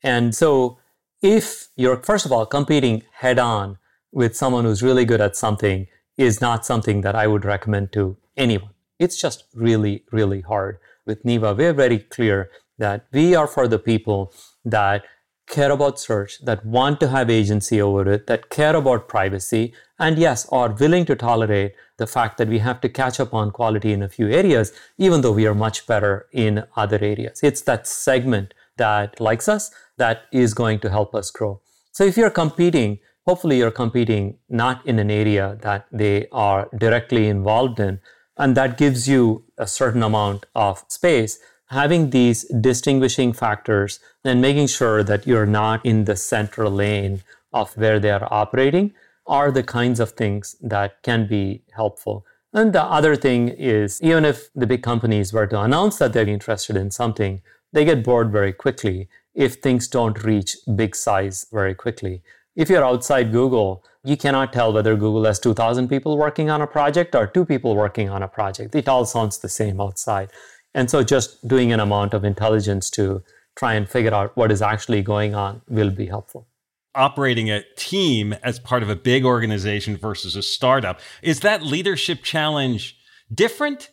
And 0.02 0.34
so 0.34 0.78
if 1.20 1.68
you're, 1.76 2.02
first 2.02 2.26
of 2.26 2.32
all, 2.32 2.46
competing 2.46 3.04
head 3.12 3.38
on 3.38 3.78
with 4.12 4.36
someone 4.36 4.64
who's 4.64 4.82
really 4.82 5.04
good 5.04 5.20
at 5.20 5.36
something 5.36 5.88
is 6.16 6.40
not 6.40 6.66
something 6.66 7.00
that 7.00 7.14
I 7.14 7.26
would 7.26 7.44
recommend 7.44 7.92
to 7.92 8.16
anyone. 8.36 8.70
It's 8.98 9.20
just 9.20 9.44
really, 9.54 10.04
really 10.12 10.42
hard. 10.42 10.78
With 11.06 11.24
Neeva, 11.24 11.56
we're 11.56 11.72
very 11.72 11.98
clear 11.98 12.50
that 12.78 13.06
we 13.12 13.34
are 13.34 13.46
for 13.46 13.66
the 13.66 13.78
people 13.78 14.32
that 14.64 15.04
care 15.48 15.72
about 15.72 15.98
search, 15.98 16.38
that 16.44 16.64
want 16.64 17.00
to 17.00 17.08
have 17.08 17.28
agency 17.28 17.80
over 17.82 18.10
it, 18.12 18.26
that 18.26 18.48
care 18.48 18.76
about 18.76 19.08
privacy, 19.08 19.74
and 19.98 20.18
yes, 20.18 20.46
are 20.50 20.70
willing 20.70 21.04
to 21.06 21.16
tolerate 21.16 21.74
the 21.98 22.06
fact 22.06 22.38
that 22.38 22.48
we 22.48 22.58
have 22.58 22.80
to 22.80 22.88
catch 22.88 23.18
up 23.20 23.34
on 23.34 23.50
quality 23.50 23.92
in 23.92 24.02
a 24.02 24.08
few 24.08 24.28
areas, 24.28 24.72
even 24.98 25.20
though 25.20 25.32
we 25.32 25.46
are 25.46 25.54
much 25.54 25.86
better 25.86 26.26
in 26.32 26.64
other 26.76 26.98
areas. 27.00 27.40
It's 27.42 27.62
that 27.62 27.86
segment 27.86 28.54
that 28.76 29.20
likes 29.20 29.48
us 29.48 29.70
that 29.98 30.22
is 30.32 30.54
going 30.54 30.78
to 30.80 30.90
help 30.90 31.14
us 31.14 31.30
grow. 31.30 31.60
So 31.92 32.04
if 32.04 32.16
you're 32.16 32.30
competing, 32.30 33.00
hopefully 33.26 33.58
you're 33.58 33.70
competing 33.70 34.38
not 34.48 34.84
in 34.86 34.98
an 34.98 35.10
area 35.10 35.58
that 35.62 35.86
they 35.92 36.26
are 36.32 36.68
directly 36.76 37.28
involved 37.28 37.78
in, 37.80 38.00
and 38.36 38.56
that 38.56 38.78
gives 38.78 39.08
you 39.08 39.44
a 39.58 39.66
certain 39.66 40.02
amount 40.02 40.46
of 40.54 40.84
space 40.88 41.38
having 41.72 42.10
these 42.10 42.44
distinguishing 42.60 43.32
factors 43.32 43.98
and 44.24 44.40
making 44.40 44.66
sure 44.66 45.02
that 45.02 45.26
you're 45.26 45.46
not 45.46 45.84
in 45.86 46.04
the 46.04 46.16
central 46.16 46.70
lane 46.70 47.22
of 47.52 47.74
where 47.76 47.98
they 47.98 48.10
are 48.10 48.28
operating 48.30 48.92
are 49.26 49.50
the 49.50 49.62
kinds 49.62 49.98
of 49.98 50.10
things 50.10 50.56
that 50.60 51.02
can 51.02 51.26
be 51.26 51.62
helpful. 51.74 52.26
And 52.52 52.74
the 52.74 52.82
other 52.82 53.16
thing 53.16 53.48
is, 53.48 54.00
even 54.02 54.24
if 54.26 54.52
the 54.54 54.66
big 54.66 54.82
companies 54.82 55.32
were 55.32 55.46
to 55.46 55.60
announce 55.60 55.96
that 55.98 56.12
they're 56.12 56.28
interested 56.28 56.76
in 56.76 56.90
something, 56.90 57.40
they 57.72 57.86
get 57.86 58.04
bored 58.04 58.30
very 58.30 58.52
quickly 58.52 59.08
if 59.34 59.54
things 59.54 59.88
don't 59.88 60.22
reach 60.22 60.58
big 60.76 60.94
size 60.94 61.46
very 61.50 61.74
quickly. 61.74 62.22
If 62.54 62.68
you're 62.68 62.84
outside 62.84 63.32
Google, 63.32 63.82
you 64.04 64.16
cannot 64.16 64.52
tell 64.52 64.74
whether 64.74 64.94
Google 64.94 65.24
has 65.24 65.38
2,000 65.38 65.88
people 65.88 66.18
working 66.18 66.50
on 66.50 66.60
a 66.60 66.66
project 66.66 67.14
or 67.14 67.26
two 67.26 67.46
people 67.46 67.74
working 67.74 68.10
on 68.10 68.22
a 68.22 68.28
project. 68.28 68.74
It 68.74 68.88
all 68.88 69.06
sounds 69.06 69.38
the 69.38 69.48
same 69.48 69.80
outside. 69.80 70.30
And 70.74 70.90
so 70.90 71.02
just 71.02 71.46
doing 71.48 71.72
an 71.72 71.80
amount 71.80 72.12
of 72.12 72.24
intelligence 72.24 72.90
to 72.90 73.22
try 73.56 73.72
and 73.72 73.88
figure 73.88 74.12
out 74.12 74.36
what 74.36 74.52
is 74.52 74.60
actually 74.60 75.00
going 75.00 75.34
on 75.34 75.62
will 75.68 75.90
be 75.90 76.06
helpful. 76.06 76.46
Operating 76.94 77.50
a 77.50 77.62
team 77.76 78.34
as 78.42 78.60
part 78.60 78.82
of 78.82 78.90
a 78.90 78.96
big 78.96 79.24
organization 79.24 79.96
versus 79.96 80.36
a 80.36 80.42
startup, 80.42 81.00
is 81.22 81.40
that 81.40 81.62
leadership 81.62 82.22
challenge 82.22 82.98
different? 83.32 83.88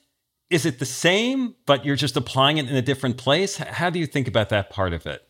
Is 0.49 0.65
it 0.65 0.79
the 0.79 0.85
same, 0.85 1.55
but 1.65 1.85
you're 1.85 1.95
just 1.95 2.17
applying 2.17 2.57
it 2.57 2.67
in 2.67 2.75
a 2.75 2.81
different 2.81 3.15
place? 3.15 3.55
How 3.55 3.89
do 3.89 3.99
you 3.99 4.05
think 4.05 4.27
about 4.27 4.49
that 4.49 4.69
part 4.69 4.91
of 4.91 5.05
it? 5.05 5.28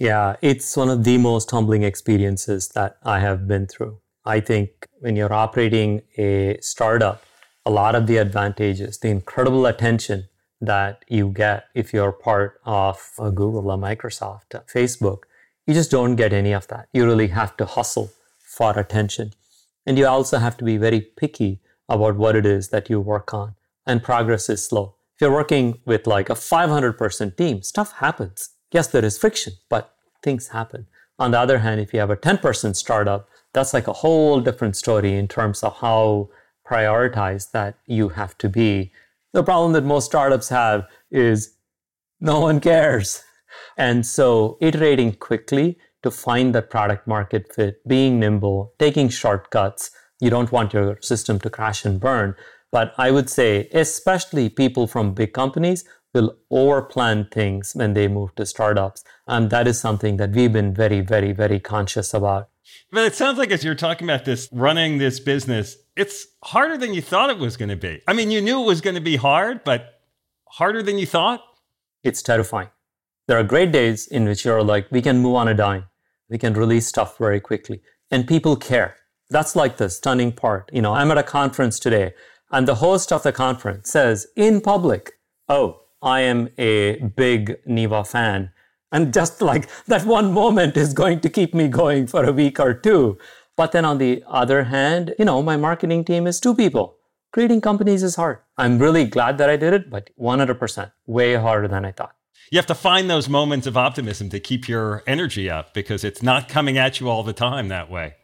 Yeah, 0.00 0.36
it's 0.40 0.78
one 0.78 0.88
of 0.88 1.04
the 1.04 1.18
most 1.18 1.50
humbling 1.50 1.82
experiences 1.82 2.68
that 2.68 2.96
I 3.02 3.20
have 3.20 3.46
been 3.46 3.66
through. 3.66 4.00
I 4.24 4.40
think 4.40 4.70
when 5.00 5.14
you're 5.14 5.30
operating 5.30 6.00
a 6.16 6.56
startup, 6.62 7.22
a 7.66 7.70
lot 7.70 7.94
of 7.94 8.06
the 8.06 8.16
advantages, 8.16 8.96
the 8.96 9.08
incredible 9.08 9.66
attention 9.66 10.30
that 10.62 11.04
you 11.08 11.28
get 11.28 11.66
if 11.74 11.92
you're 11.92 12.12
part 12.12 12.62
of 12.64 13.10
a 13.18 13.30
Google, 13.30 13.70
a 13.70 13.76
Microsoft, 13.76 14.54
a 14.54 14.60
Facebook. 14.60 15.24
You 15.66 15.74
just 15.74 15.90
don't 15.90 16.16
get 16.16 16.32
any 16.32 16.52
of 16.52 16.66
that. 16.68 16.88
You 16.94 17.04
really 17.04 17.28
have 17.28 17.54
to 17.58 17.66
hustle 17.66 18.10
for 18.38 18.78
attention. 18.78 19.34
And 19.84 19.98
you 19.98 20.06
also 20.06 20.38
have 20.38 20.56
to 20.56 20.64
be 20.64 20.78
very 20.78 21.02
picky 21.02 21.60
about 21.90 22.16
what 22.16 22.36
it 22.36 22.46
is 22.46 22.70
that 22.70 22.88
you 22.88 23.00
work 23.00 23.34
on. 23.34 23.54
And 23.86 24.02
progress 24.02 24.48
is 24.48 24.64
slow. 24.64 24.94
If 25.16 25.20
you're 25.20 25.30
working 25.30 25.80
with 25.84 26.06
like 26.06 26.30
a 26.30 26.34
500 26.34 26.96
person 26.96 27.32
team, 27.32 27.60
stuff 27.62 27.92
happens. 27.92 28.48
Yes, 28.72 28.86
there 28.88 29.04
is 29.04 29.18
friction, 29.18 29.54
but 29.68 29.94
things 30.22 30.48
happen. 30.48 30.86
On 31.18 31.32
the 31.32 31.38
other 31.38 31.58
hand, 31.58 31.80
if 31.80 31.92
you 31.92 32.00
have 32.00 32.10
a 32.10 32.16
10 32.16 32.38
person 32.38 32.74
startup, 32.74 33.28
that's 33.52 33.74
like 33.74 33.88
a 33.88 33.92
whole 33.92 34.40
different 34.40 34.76
story 34.76 35.14
in 35.14 35.28
terms 35.28 35.62
of 35.62 35.76
how 35.78 36.30
prioritized 36.68 37.50
that 37.50 37.76
you 37.86 38.10
have 38.10 38.38
to 38.38 38.48
be 38.48 38.92
the 39.32 39.44
problem 39.44 39.72
that 39.72 39.84
most 39.84 40.06
startups 40.06 40.48
have 40.48 40.86
is 41.10 41.54
no 42.20 42.40
one 42.40 42.60
cares. 42.60 43.22
And 43.76 44.04
so 44.04 44.58
iterating 44.60 45.12
quickly 45.12 45.78
to 46.02 46.10
find 46.10 46.54
that 46.54 46.70
product 46.70 47.06
market 47.06 47.52
fit, 47.54 47.86
being 47.86 48.18
nimble, 48.18 48.74
taking 48.78 49.08
shortcuts. 49.08 49.90
You 50.20 50.30
don't 50.30 50.52
want 50.52 50.72
your 50.72 50.98
system 51.00 51.38
to 51.40 51.50
crash 51.50 51.84
and 51.84 52.00
burn. 52.00 52.34
But 52.72 52.92
I 52.98 53.10
would 53.10 53.28
say, 53.30 53.68
especially 53.72 54.48
people 54.48 54.86
from 54.86 55.14
big 55.14 55.32
companies 55.32 55.84
will 56.14 56.36
overplan 56.52 57.30
things 57.30 57.72
when 57.74 57.94
they 57.94 58.08
move 58.08 58.34
to 58.34 58.46
startups. 58.46 59.04
And 59.26 59.50
that 59.50 59.66
is 59.66 59.80
something 59.80 60.16
that 60.16 60.30
we've 60.32 60.52
been 60.52 60.74
very, 60.74 61.00
very, 61.00 61.32
very 61.32 61.60
conscious 61.60 62.12
about. 62.12 62.48
But 62.92 63.04
it 63.04 63.14
sounds 63.14 63.38
like 63.38 63.50
as 63.50 63.64
you're 63.64 63.74
talking 63.74 64.08
about 64.08 64.24
this, 64.24 64.48
running 64.52 64.98
this 64.98 65.20
business, 65.20 65.76
it's 65.96 66.26
harder 66.44 66.76
than 66.76 66.94
you 66.94 67.02
thought 67.02 67.30
it 67.30 67.38
was 67.38 67.56
going 67.56 67.68
to 67.68 67.76
be. 67.76 68.02
I 68.06 68.12
mean, 68.12 68.30
you 68.30 68.40
knew 68.40 68.62
it 68.62 68.66
was 68.66 68.80
going 68.80 68.94
to 68.94 69.00
be 69.00 69.16
hard, 69.16 69.64
but 69.64 70.00
harder 70.48 70.82
than 70.82 70.98
you 70.98 71.06
thought? 71.06 71.42
It's 72.02 72.22
terrifying. 72.22 72.68
There 73.26 73.38
are 73.38 73.44
great 73.44 73.70
days 73.70 74.06
in 74.06 74.24
which 74.24 74.44
you're 74.44 74.62
like, 74.62 74.90
we 74.90 75.02
can 75.02 75.18
move 75.18 75.36
on 75.36 75.48
a 75.48 75.54
dime. 75.54 75.84
We 76.28 76.38
can 76.38 76.54
release 76.54 76.86
stuff 76.86 77.18
very 77.18 77.40
quickly. 77.40 77.82
And 78.10 78.26
people 78.26 78.56
care. 78.56 78.96
That's 79.28 79.54
like 79.54 79.76
the 79.76 79.88
stunning 79.88 80.32
part. 80.32 80.70
You 80.72 80.82
know, 80.82 80.94
I'm 80.94 81.10
at 81.12 81.18
a 81.18 81.22
conference 81.22 81.78
today 81.78 82.14
and 82.50 82.66
the 82.66 82.76
host 82.76 83.12
of 83.12 83.22
the 83.22 83.32
conference 83.32 83.90
says 83.90 84.26
in 84.36 84.60
public, 84.60 85.12
Oh, 85.48 85.82
I 86.02 86.20
am 86.20 86.48
a 86.58 86.96
big 86.96 87.62
Neeva 87.66 88.06
fan. 88.06 88.50
And 88.92 89.12
just 89.12 89.40
like 89.40 89.68
that 89.86 90.04
one 90.04 90.32
moment 90.32 90.76
is 90.76 90.92
going 90.92 91.20
to 91.20 91.28
keep 91.28 91.54
me 91.54 91.68
going 91.68 92.06
for 92.06 92.24
a 92.24 92.32
week 92.32 92.58
or 92.58 92.74
two. 92.74 93.18
But 93.56 93.72
then 93.72 93.84
on 93.84 93.98
the 93.98 94.24
other 94.26 94.64
hand, 94.64 95.14
you 95.18 95.24
know, 95.24 95.42
my 95.42 95.56
marketing 95.56 96.04
team 96.04 96.26
is 96.26 96.40
two 96.40 96.54
people. 96.54 96.96
Creating 97.32 97.60
companies 97.60 98.02
is 98.02 98.16
hard. 98.16 98.38
I'm 98.56 98.78
really 98.78 99.04
glad 99.04 99.38
that 99.38 99.48
I 99.48 99.56
did 99.56 99.72
it, 99.72 99.90
but 99.90 100.10
100% 100.18 100.92
way 101.06 101.34
harder 101.34 101.68
than 101.68 101.84
I 101.84 101.92
thought. 101.92 102.16
You 102.50 102.58
have 102.58 102.66
to 102.66 102.74
find 102.74 103.08
those 103.08 103.28
moments 103.28 103.68
of 103.68 103.76
optimism 103.76 104.28
to 104.30 104.40
keep 104.40 104.68
your 104.68 105.04
energy 105.06 105.48
up 105.48 105.72
because 105.72 106.02
it's 106.02 106.22
not 106.22 106.48
coming 106.48 106.76
at 106.76 106.98
you 106.98 107.08
all 107.08 107.22
the 107.22 107.32
time 107.32 107.68
that 107.68 107.90
way 107.90 108.14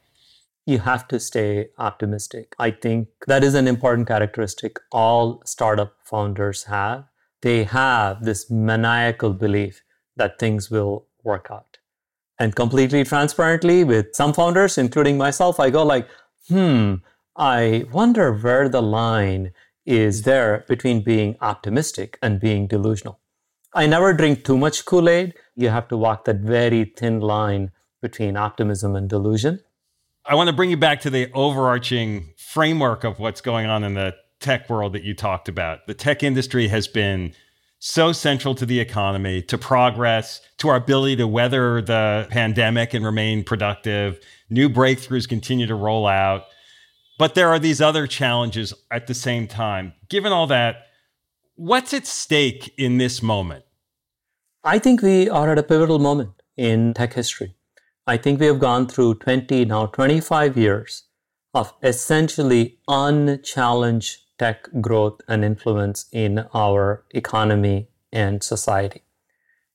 you 0.67 0.81
have 0.81 1.07
to 1.09 1.21
stay 1.21 1.69
optimistic. 1.79 2.55
I 2.59 2.73
think 2.73 3.09
that 3.29 3.45
is 3.45 3.55
an 3.55 3.69
important 3.69 4.09
characteristic 4.09 4.79
all 4.91 5.41
startup 5.47 5.95
founders 6.05 6.65
have. 6.65 7.05
They 7.43 7.65
have 7.65 8.25
this 8.25 8.51
maniacal 8.51 9.33
belief 9.33 9.83
that 10.17 10.39
things 10.39 10.71
will 10.71 11.07
work 11.23 11.49
out. 11.51 11.79
And 12.39 12.55
completely 12.55 13.05
transparently, 13.05 13.85
with 13.85 14.15
some 14.15 14.33
founders, 14.33 14.77
including 14.79 15.17
myself, 15.17 15.59
I 15.59 15.71
go 15.71 15.83
like, 15.85 16.09
hmm, 16.49 16.97
I 17.37 17.87
wonder 17.93 18.33
where 18.33 18.69
the 18.69 18.83
line 18.83 19.53
is 19.85 20.23
there 20.23 20.65
between 20.69 21.03
being 21.03 21.37
optimistic 21.41 22.19
and 22.23 22.41
being 22.41 22.67
delusional. 22.67 23.21
I 23.75 23.87
never 23.87 24.13
drink 24.13 24.45
too 24.45 24.57
much 24.57 24.85
Kool 24.85 25.09
Aid. 25.09 25.35
You 25.55 25.69
have 25.69 25.89
to 25.89 25.97
walk 25.97 26.25
that 26.25 26.37
very 26.37 26.93
thin 26.97 27.21
line 27.21 27.73
between 28.03 28.37
optimism 28.37 28.97
and 28.97 29.09
delusion. 29.09 29.61
I 30.25 30.35
want 30.35 30.49
to 30.49 30.57
bring 30.57 30.71
you 30.71 30.77
back 30.77 31.01
to 31.03 31.11
the 31.11 31.31
overarching 31.33 32.35
framework 32.37 33.05
of 33.05 33.19
what's 33.19 33.41
going 33.41 33.67
on 33.67 33.85
in 33.85 33.95
the 33.95 34.15
tech 34.47 34.71
world 34.71 34.93
that 34.93 35.03
you 35.03 35.13
talked 35.13 35.49
about. 35.49 35.89
The 35.89 35.95
tech 35.95 36.23
industry 36.23 36.69
has 36.69 36.87
been 36.87 37.33
so 37.81 38.13
central 38.13 38.55
to 38.55 38.65
the 38.65 38.79
economy, 38.79 39.43
to 39.43 39.59
progress, 39.59 40.41
to 40.59 40.69
our 40.69 40.77
ability 40.77 41.17
to 41.17 41.27
weather 41.27 41.83
the 41.83 42.29
pandemic 42.31 42.95
and 42.95 43.05
remain 43.05 43.43
productive. 43.43 44.21
New 44.49 44.69
breakthroughs 44.69 45.29
continue 45.29 45.67
to 45.67 45.75
roll 45.75 46.07
out. 46.07 46.45
But 47.19 47.35
there 47.35 47.49
are 47.49 47.59
these 47.59 47.81
other 47.81 48.07
challenges 48.07 48.73
at 48.93 49.09
the 49.09 49.15
same 49.15 49.49
time. 49.49 49.95
Given 50.09 50.31
all 50.33 50.47
that, 50.47 50.87
what's 51.57 51.93
at 51.93 52.07
stake 52.07 52.73
in 52.79 52.99
this 52.99 53.21
moment? 53.21 53.65
I 54.63 54.79
think 54.79 55.03
we 55.03 55.29
are 55.29 55.51
at 55.51 55.59
a 55.59 55.65
pivotal 55.65 55.99
moment 55.99 56.31
in 56.57 56.95
tech 56.95 57.15
history. 57.15 57.57
I 58.07 58.17
think 58.17 58.39
we 58.39 58.47
have 58.47 58.61
gone 58.61 58.87
through 58.87 59.15
20, 59.15 59.65
now 59.65 59.87
25 59.87 60.57
years 60.57 61.03
of 61.53 61.73
essentially 61.83 62.79
unchallenged 62.87 64.19
tech 64.39 64.69
growth 64.81 65.21
and 65.29 65.45
influence 65.45 66.07
in 66.13 66.47
our 66.55 67.05
economy 67.11 67.89
and 68.13 68.43
society. 68.43 69.03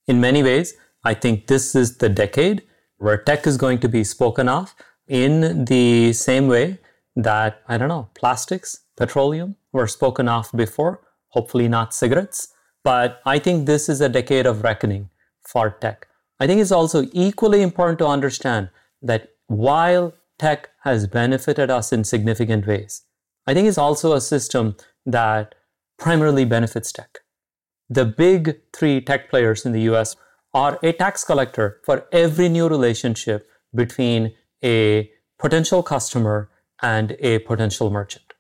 In 0.07 0.19
many 0.19 0.43
ways, 0.43 0.73
I 1.03 1.13
think 1.13 1.47
this 1.47 1.75
is 1.75 1.97
the 1.97 2.09
decade 2.09 2.63
where 2.97 3.17
tech 3.17 3.47
is 3.47 3.57
going 3.57 3.79
to 3.79 3.89
be 3.89 4.03
spoken 4.03 4.47
of 4.47 4.75
in 5.07 5.65
the 5.65 6.13
same 6.13 6.47
way 6.47 6.77
that, 7.15 7.61
I 7.67 7.77
don't 7.77 7.89
know, 7.89 8.09
plastics, 8.13 8.81
petroleum 8.95 9.55
were 9.71 9.87
spoken 9.87 10.27
of 10.27 10.49
before, 10.55 11.01
hopefully 11.29 11.67
not 11.67 11.93
cigarettes. 11.93 12.53
But 12.83 13.21
I 13.25 13.39
think 13.39 13.65
this 13.65 13.89
is 13.89 14.01
a 14.01 14.09
decade 14.09 14.45
of 14.45 14.63
reckoning 14.63 15.09
for 15.41 15.69
tech. 15.69 16.07
I 16.39 16.47
think 16.47 16.61
it's 16.61 16.71
also 16.71 17.05
equally 17.11 17.61
important 17.61 17.99
to 17.99 18.07
understand 18.07 18.69
that 19.01 19.29
while 19.47 20.13
tech 20.39 20.69
has 20.83 21.05
benefited 21.05 21.69
us 21.69 21.91
in 21.93 22.03
significant 22.03 22.65
ways, 22.65 23.03
I 23.47 23.53
think 23.53 23.67
it's 23.67 23.77
also 23.77 24.13
a 24.13 24.21
system 24.21 24.75
that 25.05 25.55
primarily 25.97 26.45
benefits 26.45 26.91
tech. 26.91 27.19
The 27.89 28.05
big 28.05 28.61
three 28.73 29.01
tech 29.01 29.29
players 29.29 29.65
in 29.65 29.71
the 29.71 29.81
US 29.91 30.15
are 30.53 30.79
a 30.83 30.93
tax 30.93 31.23
collector 31.23 31.81
for 31.83 32.07
every 32.11 32.49
new 32.49 32.67
relationship 32.67 33.47
between 33.73 34.33
a 34.63 35.09
potential 35.39 35.81
customer 35.81 36.49
and 36.81 37.15
a 37.19 37.39
potential 37.39 37.89
merchant. 37.89 38.33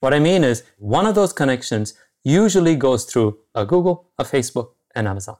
What 0.00 0.14
I 0.14 0.18
mean 0.18 0.44
is, 0.44 0.62
one 0.78 1.06
of 1.06 1.14
those 1.14 1.32
connections 1.32 1.94
usually 2.24 2.76
goes 2.76 3.04
through 3.04 3.38
a 3.54 3.66
Google, 3.66 4.10
a 4.18 4.24
Facebook, 4.24 4.70
and 4.94 5.08
Amazon. 5.08 5.36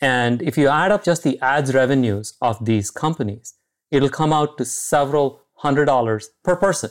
And 0.00 0.40
if 0.42 0.56
you 0.56 0.68
add 0.68 0.92
up 0.92 1.04
just 1.04 1.22
the 1.22 1.38
ads 1.40 1.74
revenues 1.74 2.34
of 2.40 2.64
these 2.64 2.90
companies, 2.90 3.54
it'll 3.90 4.08
come 4.08 4.32
out 4.32 4.56
to 4.58 4.64
several 4.64 5.42
hundred 5.54 5.86
dollars 5.86 6.30
per 6.44 6.56
person. 6.56 6.90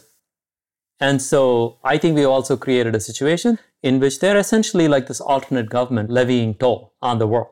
And 0.99 1.21
so 1.21 1.77
I 1.83 1.97
think 1.97 2.15
we 2.15 2.25
also 2.25 2.57
created 2.57 2.95
a 2.95 2.99
situation 2.99 3.59
in 3.83 3.99
which 3.99 4.19
they're 4.19 4.37
essentially 4.37 4.87
like 4.87 5.07
this 5.07 5.21
alternate 5.21 5.69
government 5.69 6.09
levying 6.09 6.55
toll 6.55 6.93
on 7.01 7.19
the 7.19 7.27
world. 7.27 7.49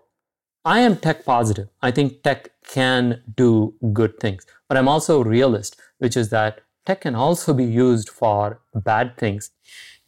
I 0.63 0.79
am 0.79 0.97
tech 0.97 1.25
positive. 1.25 1.69
I 1.81 1.91
think 1.91 2.23
tech 2.23 2.49
can 2.67 3.21
do 3.35 3.75
good 3.93 4.19
things. 4.19 4.45
But 4.67 4.77
I'm 4.77 4.87
also 4.87 5.21
a 5.21 5.23
realist, 5.23 5.79
which 5.99 6.17
is 6.17 6.29
that 6.29 6.61
tech 6.85 7.01
can 7.01 7.13
also 7.13 7.53
be 7.53 7.65
used 7.65 8.09
for 8.09 8.59
bad 8.73 9.15
things. 9.17 9.51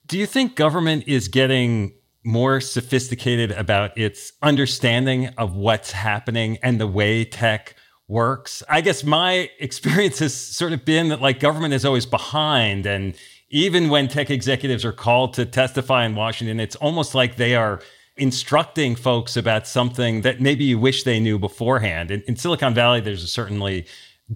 Do 0.07 0.17
you 0.17 0.25
think 0.25 0.55
government 0.55 1.03
is 1.05 1.27
getting 1.27 1.93
more 2.23 2.59
sophisticated 2.59 3.51
about 3.51 3.97
its 3.97 4.33
understanding 4.41 5.27
of 5.37 5.55
what's 5.55 5.91
happening 5.91 6.57
and 6.61 6.79
the 6.81 6.87
way 6.87 7.23
tech 7.23 7.75
works. 8.07 8.63
I 8.69 8.81
guess 8.81 9.03
my 9.03 9.49
experience 9.59 10.19
has 10.19 10.33
sort 10.35 10.73
of 10.73 10.85
been 10.85 11.09
that 11.09 11.21
like 11.21 11.39
government 11.39 11.73
is 11.73 11.85
always 11.85 12.05
behind 12.05 12.85
and 12.85 13.15
even 13.49 13.89
when 13.89 14.07
tech 14.07 14.29
executives 14.29 14.83
are 14.83 14.91
called 14.91 15.33
to 15.35 15.45
testify 15.45 16.05
in 16.05 16.15
Washington, 16.15 16.59
it's 16.59 16.75
almost 16.75 17.15
like 17.15 17.37
they 17.37 17.55
are 17.55 17.79
instructing 18.17 18.95
folks 18.95 19.37
about 19.37 19.67
something 19.67 20.21
that 20.21 20.41
maybe 20.41 20.65
you 20.65 20.79
wish 20.79 21.03
they 21.03 21.19
knew 21.19 21.39
beforehand. 21.39 22.11
In, 22.11 22.21
in 22.27 22.35
Silicon 22.35 22.73
Valley, 22.73 22.99
there's 22.99 23.23
a 23.23 23.27
certainly 23.27 23.85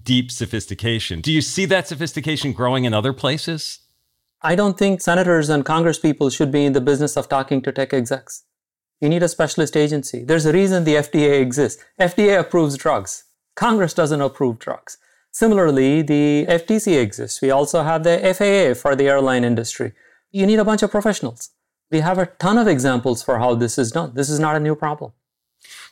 deep 0.00 0.30
sophistication. 0.30 1.20
Do 1.20 1.32
you 1.32 1.42
see 1.42 1.66
that 1.66 1.88
sophistication 1.88 2.52
growing 2.52 2.84
in 2.84 2.94
other 2.94 3.12
places? 3.12 3.80
I 4.40 4.54
don't 4.54 4.78
think 4.78 5.00
senators 5.00 5.48
and 5.48 5.64
congresspeople 5.64 6.34
should 6.34 6.50
be 6.50 6.64
in 6.64 6.72
the 6.72 6.80
business 6.80 7.16
of 7.16 7.28
talking 7.28 7.60
to 7.62 7.72
tech 7.72 7.92
execs. 7.92 8.44
You 9.00 9.08
need 9.08 9.22
a 9.22 9.28
specialist 9.28 9.76
agency. 9.76 10.24
There's 10.24 10.46
a 10.46 10.52
reason 10.52 10.84
the 10.84 10.94
FDA 10.94 11.40
exists. 11.40 11.84
FDA 12.00 12.38
approves 12.38 12.76
drugs. 12.76 13.24
Congress 13.54 13.94
doesn't 13.94 14.20
approve 14.20 14.58
drugs. 14.58 14.98
Similarly, 15.30 16.02
the 16.02 16.46
FTC 16.48 17.00
exists. 17.00 17.40
We 17.40 17.50
also 17.50 17.82
have 17.82 18.04
the 18.04 18.18
FAA 18.18 18.78
for 18.78 18.94
the 18.94 19.08
airline 19.08 19.44
industry. 19.44 19.92
You 20.30 20.46
need 20.46 20.58
a 20.58 20.64
bunch 20.64 20.82
of 20.82 20.90
professionals. 20.90 21.50
We 21.90 22.00
have 22.00 22.18
a 22.18 22.26
ton 22.26 22.58
of 22.58 22.66
examples 22.66 23.22
for 23.22 23.38
how 23.38 23.54
this 23.54 23.78
is 23.78 23.92
done. 23.92 24.12
This 24.14 24.30
is 24.30 24.38
not 24.38 24.56
a 24.56 24.60
new 24.60 24.74
problem. 24.74 25.12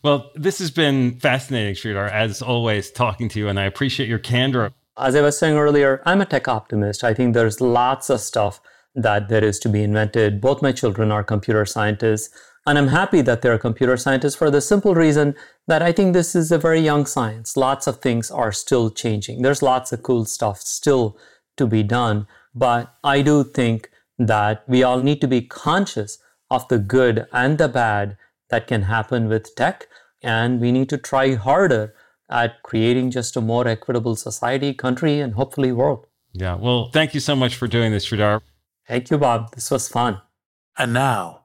Well, 0.03 0.31
this 0.35 0.59
has 0.59 0.70
been 0.70 1.18
fascinating, 1.20 1.75
Sridhar, 1.75 2.11
as 2.11 2.42
always, 2.42 2.90
talking 2.90 3.29
to 3.31 3.38
you, 3.38 3.49
and 3.49 3.61
I 3.61 3.64
appreciate 3.64 4.09
your 4.09 4.18
candor. 4.18 4.73
As 4.99 5.14
I 5.14 5.20
was 5.20 5.38
saying 5.38 5.57
earlier, 5.57 6.03
I'm 6.05 6.20
a 6.20 6.27
tech 6.27 6.49
optimist. 6.49 7.05
I 7.05 7.14
think 7.14 7.35
there's 7.35 7.61
lots 7.61 8.11
of 8.11 8.20
stuff 8.20 8.61
that 8.94 9.29
there 9.29 9.44
is 9.44 9.59
to 9.61 9.68
be 9.68 9.83
invented. 9.83 10.40
Both 10.40 10.62
my 10.62 10.73
children 10.73 11.12
are 11.12 11.23
computer 11.23 11.64
scientists, 11.64 12.31
and 12.66 12.79
I'm 12.79 12.88
happy 12.88 13.20
that 13.23 13.42
they're 13.42 13.59
computer 13.59 13.96
scientists 13.96 14.35
for 14.35 14.51
the 14.51 14.61
simple 14.61 14.94
reason 14.94 15.35
that 15.66 15.83
I 15.83 15.92
think 15.92 16.12
this 16.12 16.35
is 16.35 16.53
a 16.53 16.59
very 16.59 16.81
young 16.81 17.07
science. 17.07 17.57
Lots 17.57 17.87
of 17.87 18.01
things 18.01 18.31
are 18.31 18.53
still 18.53 18.90
changing. 18.90 19.42
There's 19.42 19.62
lots 19.62 19.92
of 19.92 20.03
cool 20.03 20.25
stuff 20.25 20.61
still 20.61 21.16
to 21.57 21.66
be 21.66 21.83
done, 21.83 22.27
but 22.55 22.94
I 23.03 23.23
do 23.23 23.44
think 23.44 23.90
that 24.18 24.64
we 24.68 24.83
all 24.83 25.01
need 25.03 25.20
to 25.23 25.29
be 25.29 25.42
conscious 25.42 26.18
of 26.51 26.68
the 26.68 26.79
good 26.79 27.27
and 27.33 27.59
the 27.59 27.68
bad 27.68 28.16
that 28.51 28.66
can 28.66 28.83
happen 28.83 29.29
with 29.29 29.55
tech, 29.55 29.87
and 30.23 30.61
we 30.61 30.73
need 30.73 30.88
to 30.90 30.99
try 30.99 31.35
harder 31.35 31.94
at 32.29 32.62
creating 32.62 33.11
just 33.11 33.37
a 33.37 33.40
more 33.40 33.66
equitable 33.66 34.16
society, 34.16 34.75
country, 34.75 35.20
and 35.20 35.35
hopefully 35.35 35.73
world. 35.73 36.07
Yeah. 36.33 36.55
Well, 36.57 36.90
thank 36.92 37.14
you 37.14 37.20
so 37.20 37.35
much 37.35 37.57
for 37.57 37.66
doing 37.66 37.90
this, 37.92 38.09
Sridhar. 38.09 38.40
Thank 38.87 39.11
you, 39.11 39.18
Bob. 39.18 39.55
This 39.55 39.70
was 39.70 39.88
fun. 39.88 40.20
And 40.79 40.92
now, 40.92 41.39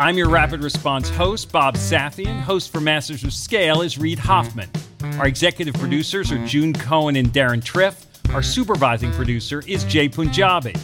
I'm 0.00 0.16
your 0.16 0.30
Rapid 0.30 0.64
Response 0.64 1.10
host, 1.10 1.52
Bob 1.52 1.74
Safian. 1.74 2.40
Host 2.40 2.72
for 2.72 2.80
Masters 2.80 3.22
of 3.22 3.34
Scale 3.34 3.82
is 3.82 3.98
Reid 3.98 4.18
Hoffman. 4.18 4.70
Our 5.18 5.26
executive 5.26 5.74
producers 5.74 6.32
are 6.32 6.42
June 6.46 6.72
Cohen 6.72 7.16
and 7.16 7.28
Deron 7.28 7.62
Triff. 7.62 8.06
Our 8.34 8.42
supervising 8.42 9.12
producer 9.12 9.62
is 9.66 9.84
Jay 9.84 10.08
Punjabi. 10.08 10.74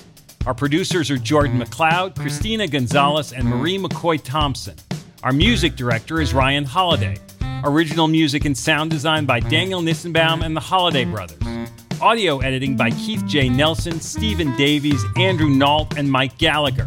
Our 0.45 0.53
producers 0.53 1.11
are 1.11 1.17
Jordan 1.17 1.59
McLeod, 1.59 2.15
Christina 2.15 2.69
Gonzalez, 2.69 3.33
and 3.33 3.49
Marie 3.49 3.79
McCoy 3.79 4.23
Thompson. 4.23 4.77
Our 5.23 5.33
music 5.33 5.77
director 5.77 6.21
is 6.21 6.35
Ryan 6.35 6.67
Holladay. 6.67 7.19
Original 7.65 8.09
music 8.09 8.45
and 8.45 8.55
sound 8.55 8.91
design 8.91 9.25
by 9.25 9.41
Daniel 9.41 9.81
Nissenbaum 9.81 10.45
and 10.45 10.55
the 10.55 10.61
Holladay 10.61 11.11
Brothers. 11.11 11.71
Audio 12.03 12.41
editing 12.41 12.77
by 12.77 12.91
Keith 12.91 13.25
J. 13.27 13.49
Nelson, 13.49 13.99
Stephen 13.99 14.55
Davies, 14.59 15.03
Andrew 15.17 15.49
Nault, 15.49 15.97
and 15.97 16.13
Mike 16.13 16.37
Gallagher. 16.37 16.87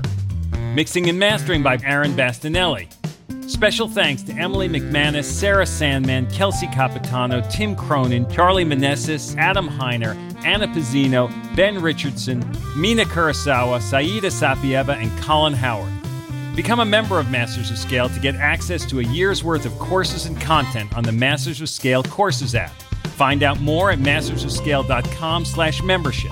Mixing 0.76 1.10
and 1.10 1.18
mastering 1.18 1.64
by 1.64 1.80
Aaron 1.84 2.14
Bastinelli. 2.14 2.88
Special 3.50 3.88
thanks 3.88 4.22
to 4.22 4.34
Emily 4.34 4.70
McManus, 4.70 5.24
Sarah 5.24 5.66
Sandman, 5.66 6.30
Kelsey 6.30 6.68
Capitano, 6.68 7.42
Tim 7.50 7.76
Cronin, 7.76 8.30
Charlie 8.30 8.64
Manessis, 8.64 9.36
Adam 9.36 9.68
Heiner, 9.68 10.16
Anna 10.46 10.68
Pizzino, 10.68 11.28
Ben 11.56 11.82
Richardson, 11.82 12.40
Mina 12.78 13.04
Kurosawa, 13.04 13.82
Saida 13.82 14.28
Sapieva, 14.28 14.96
and 14.96 15.12
Colin 15.24 15.54
Howard. 15.54 15.92
Become 16.56 16.82
a 16.82 16.86
member 16.86 17.18
of 17.18 17.32
Masters 17.32 17.72
of 17.72 17.80
Scale 17.80 18.08
to 18.10 18.20
get 18.20 18.36
access 18.36 18.86
to 18.86 19.00
a 19.00 19.04
year's 19.04 19.44
worth 19.44 19.66
of 19.66 19.78
courses 19.80 20.28
and 20.28 20.40
content 20.40 20.96
on 20.96 21.04
the 21.04 21.12
Masters 21.12 21.62
of 21.62 21.70
Scale 21.70 22.04
Courses 22.04 22.54
app. 22.54 22.80
Find 23.18 23.42
out 23.42 23.60
more 23.60 23.90
at 23.90 23.98
mastersofscale.com 23.98 25.46
slash 25.46 25.82
membership. 25.82 26.32